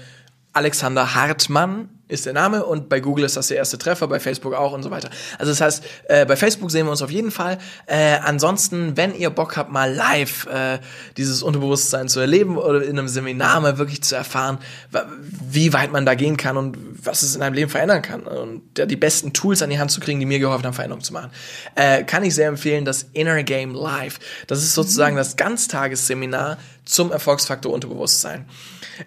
Alexander 0.51 1.15
Hartmann 1.15 1.89
ist 2.09 2.25
der 2.25 2.33
Name 2.33 2.65
und 2.65 2.89
bei 2.89 2.99
Google 2.99 3.23
ist 3.23 3.37
das 3.37 3.47
der 3.47 3.57
erste 3.57 3.77
Treffer, 3.77 4.07
bei 4.07 4.19
Facebook 4.19 4.53
auch 4.53 4.73
und 4.73 4.83
so 4.83 4.91
weiter. 4.91 5.09
Also 5.39 5.51
das 5.51 5.61
heißt, 5.61 5.83
äh, 6.09 6.25
bei 6.25 6.35
Facebook 6.35 6.69
sehen 6.69 6.85
wir 6.85 6.91
uns 6.91 7.01
auf 7.01 7.09
jeden 7.09 7.31
Fall. 7.31 7.57
Äh, 7.85 8.17
ansonsten, 8.23 8.97
wenn 8.97 9.15
ihr 9.15 9.29
Bock 9.29 9.55
habt, 9.55 9.71
mal 9.71 9.91
live 9.93 10.45
äh, 10.47 10.79
dieses 11.15 11.41
Unterbewusstsein 11.41 12.09
zu 12.09 12.19
erleben 12.19 12.57
oder 12.57 12.83
in 12.83 12.99
einem 12.99 13.07
Seminar 13.07 13.61
mal 13.61 13.77
wirklich 13.77 14.03
zu 14.03 14.15
erfahren, 14.15 14.57
wie 15.49 15.71
weit 15.71 15.91
man 15.93 16.05
da 16.05 16.13
gehen 16.15 16.35
kann 16.35 16.57
und 16.57 16.77
was 17.03 17.23
es 17.23 17.35
in 17.35 17.41
einem 17.41 17.55
Leben 17.55 17.71
verändern 17.71 18.01
kann 18.01 18.23
und 18.23 18.61
ja, 18.77 18.85
die 18.85 18.97
besten 18.97 19.31
Tools 19.31 19.61
an 19.61 19.69
die 19.69 19.79
Hand 19.79 19.91
zu 19.91 20.01
kriegen, 20.01 20.19
die 20.19 20.25
mir 20.25 20.39
geholfen 20.39 20.65
haben, 20.65 20.73
Veränderungen 20.73 21.03
zu 21.03 21.13
machen, 21.13 21.31
äh, 21.75 22.03
kann 22.03 22.23
ich 22.23 22.35
sehr 22.35 22.49
empfehlen, 22.49 22.83
das 22.83 23.07
Inner 23.13 23.43
Game 23.43 23.73
Live. 23.73 24.19
Das 24.47 24.59
ist 24.59 24.73
sozusagen 24.73 25.15
mhm. 25.15 25.19
das 25.19 25.37
Ganztagesseminar 25.37 26.57
zum 26.83 27.11
Erfolgsfaktor 27.11 27.71
Unterbewusstsein. 27.71 28.45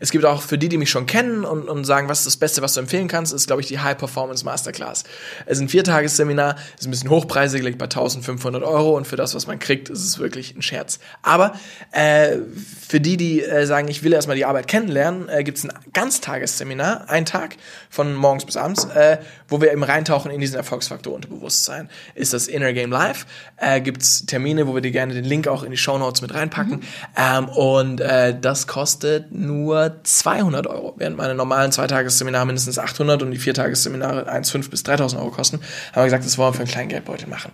Es 0.01 0.11
gibt 0.11 0.25
auch 0.25 0.43
für 0.43 0.59
die, 0.59 0.69
die 0.69 0.79
mich 0.79 0.91
schon 0.91 1.07
kennen 1.07 1.45
und, 1.45 1.69
und 1.69 1.85
sagen, 1.85 2.09
was 2.09 2.21
ist 2.21 2.27
das 2.27 2.37
Beste, 2.37 2.63
was 2.63 2.75
du 2.75 2.81
empfehlen 2.81 3.09
kannst, 3.09 3.33
ist, 3.33 3.47
glaube 3.47 3.63
ich, 3.63 3.69
die 3.69 3.79
High 3.79 3.97
Performance 3.97 4.45
Masterclass. 4.45 5.05
Es 5.47 5.59
ist 5.59 5.63
ein 5.63 5.69
Viertagesseminar, 5.69 6.57
ist 6.79 6.87
ein 6.87 6.91
bisschen 6.91 7.11
hochpreisig, 7.11 7.63
liegt 7.63 7.79
bei 7.79 7.85
1500 7.85 8.63
Euro 8.63 8.97
und 8.97 9.07
für 9.07 9.17
das, 9.17 9.35
was 9.35 9.47
man 9.47 9.59
kriegt, 9.59 9.89
ist 9.89 10.05
es 10.05 10.19
wirklich 10.19 10.57
ein 10.57 10.63
Scherz. 10.63 10.99
Aber 11.23 11.55
äh, 11.93 12.37
für 12.87 13.01
die, 13.01 13.17
die 13.17 13.43
äh, 13.43 13.67
sagen, 13.67 13.89
ich 13.89 14.03
will 14.03 14.13
erstmal 14.13 14.37
die 14.37 14.45
Arbeit 14.45 14.69
kennenlernen, 14.69 15.29
äh, 15.29 15.45
gibt 15.45 15.59
es 15.59 15.65
ein 15.65 15.73
Ganztagesseminar, 15.93 17.09
ein 17.09 17.27
Tag 17.27 17.57
von 17.91 18.15
morgens 18.15 18.45
bis 18.45 18.57
abends, 18.57 18.85
äh, 18.85 19.19
wo 19.49 19.61
wir 19.61 19.73
eben 19.73 19.83
reintauchen 19.83 20.31
in 20.31 20.41
diesen 20.41 20.57
Erfolgsfaktor 20.57 21.15
Unterbewusstsein. 21.15 21.89
Ist 22.15 22.33
das 22.33 22.49
Inner 22.49 22.73
Game 22.73 22.91
Live, 22.91 23.27
äh, 23.57 23.81
gibt 23.81 24.03
es 24.03 24.27
Termine, 24.27 24.67
wo 24.67 24.75
wir 24.75 24.83
dir 24.83 24.91
gerne 24.91 25.15
den 25.15 25.25
Link 25.25 25.49
auch 25.49 25.63
in 25.63 25.71
die 25.71 25.77
Show 25.77 25.99
Notes 25.99 26.23
mit 26.23 26.35
reinpacken. 26.35 26.77
Mhm. 26.77 26.83
Ähm, 27.17 27.49
und 27.49 28.01
äh, 28.01 28.39
das 28.39 28.67
kostet 28.67 29.33
nur 29.33 29.76
200 30.03 30.67
Euro, 30.67 30.95
während 30.97 31.17
meine 31.17 31.35
normalen 31.35 31.73
Zweitagesseminare 31.73 32.47
mindestens 32.47 32.79
800 32.79 33.23
und 33.23 33.31
die 33.31 33.39
Viertagesseminare 33.39 34.31
1,5 34.31 34.71
bis 34.71 34.83
3000 34.83 35.21
Euro 35.21 35.31
kosten. 35.31 35.61
Haben 35.93 36.03
wir 36.03 36.05
gesagt, 36.05 36.25
das 36.25 36.39
wollen 36.39 36.51
wir 36.51 36.55
für 36.55 36.63
einen 36.63 36.71
kleinen 36.71 36.89
Geldbeutel 36.89 37.29
machen. 37.29 37.53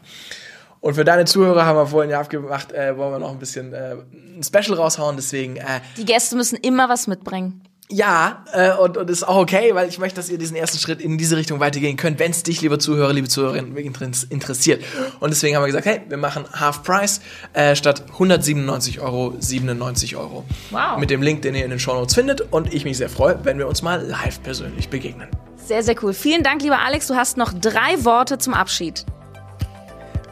Und 0.80 0.94
für 0.94 1.04
deine 1.04 1.24
Zuhörer 1.24 1.64
haben 1.64 1.76
wir 1.76 1.86
vorhin 1.86 2.10
ja 2.10 2.20
abgemacht, 2.20 2.72
äh, 2.72 2.96
wollen 2.96 3.12
wir 3.12 3.18
noch 3.20 3.30
ein 3.30 3.38
bisschen 3.38 3.72
äh, 3.72 3.94
ein 4.36 4.42
Special 4.42 4.76
raushauen. 4.76 5.14
Deswegen. 5.16 5.56
Äh, 5.56 5.80
die 5.96 6.04
Gäste 6.04 6.34
müssen 6.34 6.56
immer 6.56 6.88
was 6.88 7.06
mitbringen. 7.06 7.62
Ja, 7.92 8.42
äh, 8.54 8.72
und, 8.72 8.96
und 8.96 9.10
ist 9.10 9.22
auch 9.22 9.36
okay, 9.36 9.74
weil 9.74 9.86
ich 9.86 9.98
möchte, 9.98 10.16
dass 10.16 10.30
ihr 10.30 10.38
diesen 10.38 10.56
ersten 10.56 10.78
Schritt 10.78 11.02
in 11.02 11.18
diese 11.18 11.36
Richtung 11.36 11.60
weitergehen 11.60 11.98
könnt, 11.98 12.18
wenn 12.18 12.30
es 12.30 12.42
dich, 12.42 12.62
liebe 12.62 12.78
Zuhörer, 12.78 13.12
liebe 13.12 13.28
Zuhörerinnen, 13.28 13.76
interessiert. 13.76 14.82
Und 15.20 15.28
deswegen 15.28 15.56
haben 15.56 15.62
wir 15.62 15.66
gesagt, 15.66 15.84
hey, 15.84 16.00
wir 16.08 16.16
machen 16.16 16.46
Half 16.58 16.84
Price 16.84 17.20
äh, 17.52 17.76
statt 17.76 18.04
197 18.12 19.00
Euro 19.00 19.34
97 19.38 20.16
Euro. 20.16 20.46
Wow. 20.70 20.96
Mit 20.98 21.10
dem 21.10 21.20
Link, 21.20 21.42
den 21.42 21.54
ihr 21.54 21.64
in 21.64 21.70
den 21.70 21.78
Show 21.78 21.92
Notes 21.92 22.14
findet. 22.14 22.40
Und 22.50 22.72
ich 22.72 22.86
mich 22.86 22.96
sehr 22.96 23.10
freue, 23.10 23.38
wenn 23.44 23.58
wir 23.58 23.68
uns 23.68 23.82
mal 23.82 24.02
live 24.02 24.42
persönlich 24.42 24.88
begegnen. 24.88 25.28
Sehr, 25.56 25.82
sehr 25.82 26.02
cool. 26.02 26.14
Vielen 26.14 26.42
Dank, 26.42 26.62
lieber 26.62 26.78
Alex. 26.78 27.08
Du 27.08 27.14
hast 27.14 27.36
noch 27.36 27.52
drei 27.52 28.02
Worte 28.06 28.38
zum 28.38 28.54
Abschied. 28.54 29.04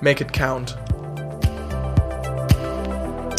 Make 0.00 0.24
it 0.24 0.32
count. 0.32 0.78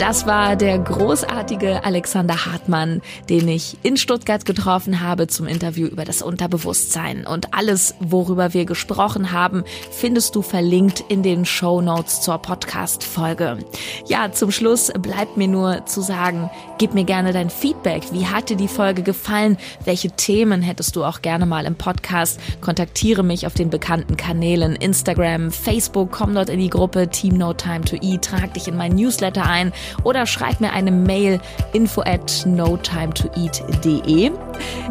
Das 0.02 0.26
war 0.26 0.56
der 0.56 0.80
großartige 0.80 1.84
Alexander 1.84 2.48
Hartmann, 2.48 3.04
den 3.30 3.48
ich 3.48 3.78
in 3.84 3.98
Stuttgart 3.98 4.46
getroffen 4.46 5.02
habe 5.02 5.28
zum 5.28 5.46
Interview 5.46 5.86
über 5.86 6.06
das 6.06 6.24
Unterbewusstsein. 6.24 7.28
Und 7.28 7.54
alles, 7.54 7.94
worüber 8.00 8.56
wir 8.56 8.66
gesprochen 8.66 9.32
haben, 9.32 9.64
findest 9.92 10.34
du 10.34 10.42
verlinkt 10.42 11.04
in 11.08 11.22
den 11.22 11.46
Show 11.46 11.82
Notes 11.82 12.22
zur 12.22 12.40
Podcast-Folge. 12.40 13.60
Ja, 14.08 14.32
zum 14.32 14.50
Schluss 14.50 14.92
bleibt 14.92 15.38
mir 15.38 15.48
nur 15.48 15.86
zu 15.86 16.02
sagen, 16.02 16.50
gib 16.80 16.96
mir 16.96 17.04
gerne 17.04 17.32
dein 17.32 17.52
Feedback. 17.52 18.12
Wie 18.12 18.26
hat 18.26 18.50
dir 18.50 18.58
die 18.58 18.68
Folge 18.68 19.04
gefallen? 19.04 19.56
Welche 19.86 20.10
Themen 20.10 20.64
hättest 20.64 20.96
du 20.96 21.04
auch 21.04 21.22
gerne 21.22 21.46
mal 21.46 21.68
im 21.68 21.76
Podcast? 21.76 22.40
Kontaktiere 22.60 23.22
mich 23.22 23.46
auf 23.46 23.54
den 23.54 23.70
bekannten 23.70 24.18
Kanälen 24.18 24.76
Instagram, 24.76 25.52
Facebook, 25.52 26.12
komm 26.12 26.34
dort 26.34 26.50
in 26.50 26.60
die 26.60 26.72
Gruppe 26.72 27.08
Team 27.10 27.38
No 27.38 27.54
Time 27.54 27.82
to 27.82 27.98
Eat, 28.02 28.24
trag 28.24 28.56
dich 28.56 28.68
in 28.68 28.76
mein 28.76 28.96
Newsletter 28.96 29.46
ein 29.46 29.72
oder 30.04 30.26
schreib 30.26 30.60
mir 30.62 30.74
eine 30.74 30.92
Mail 30.92 31.40
info 31.74 32.02
at 32.02 32.44
notimetoeat.de. 32.46 34.32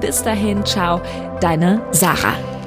Bis 0.01 0.23
dahin, 0.23 0.65
ciao, 0.65 1.01
deine 1.41 1.81
Sarah. 1.93 2.60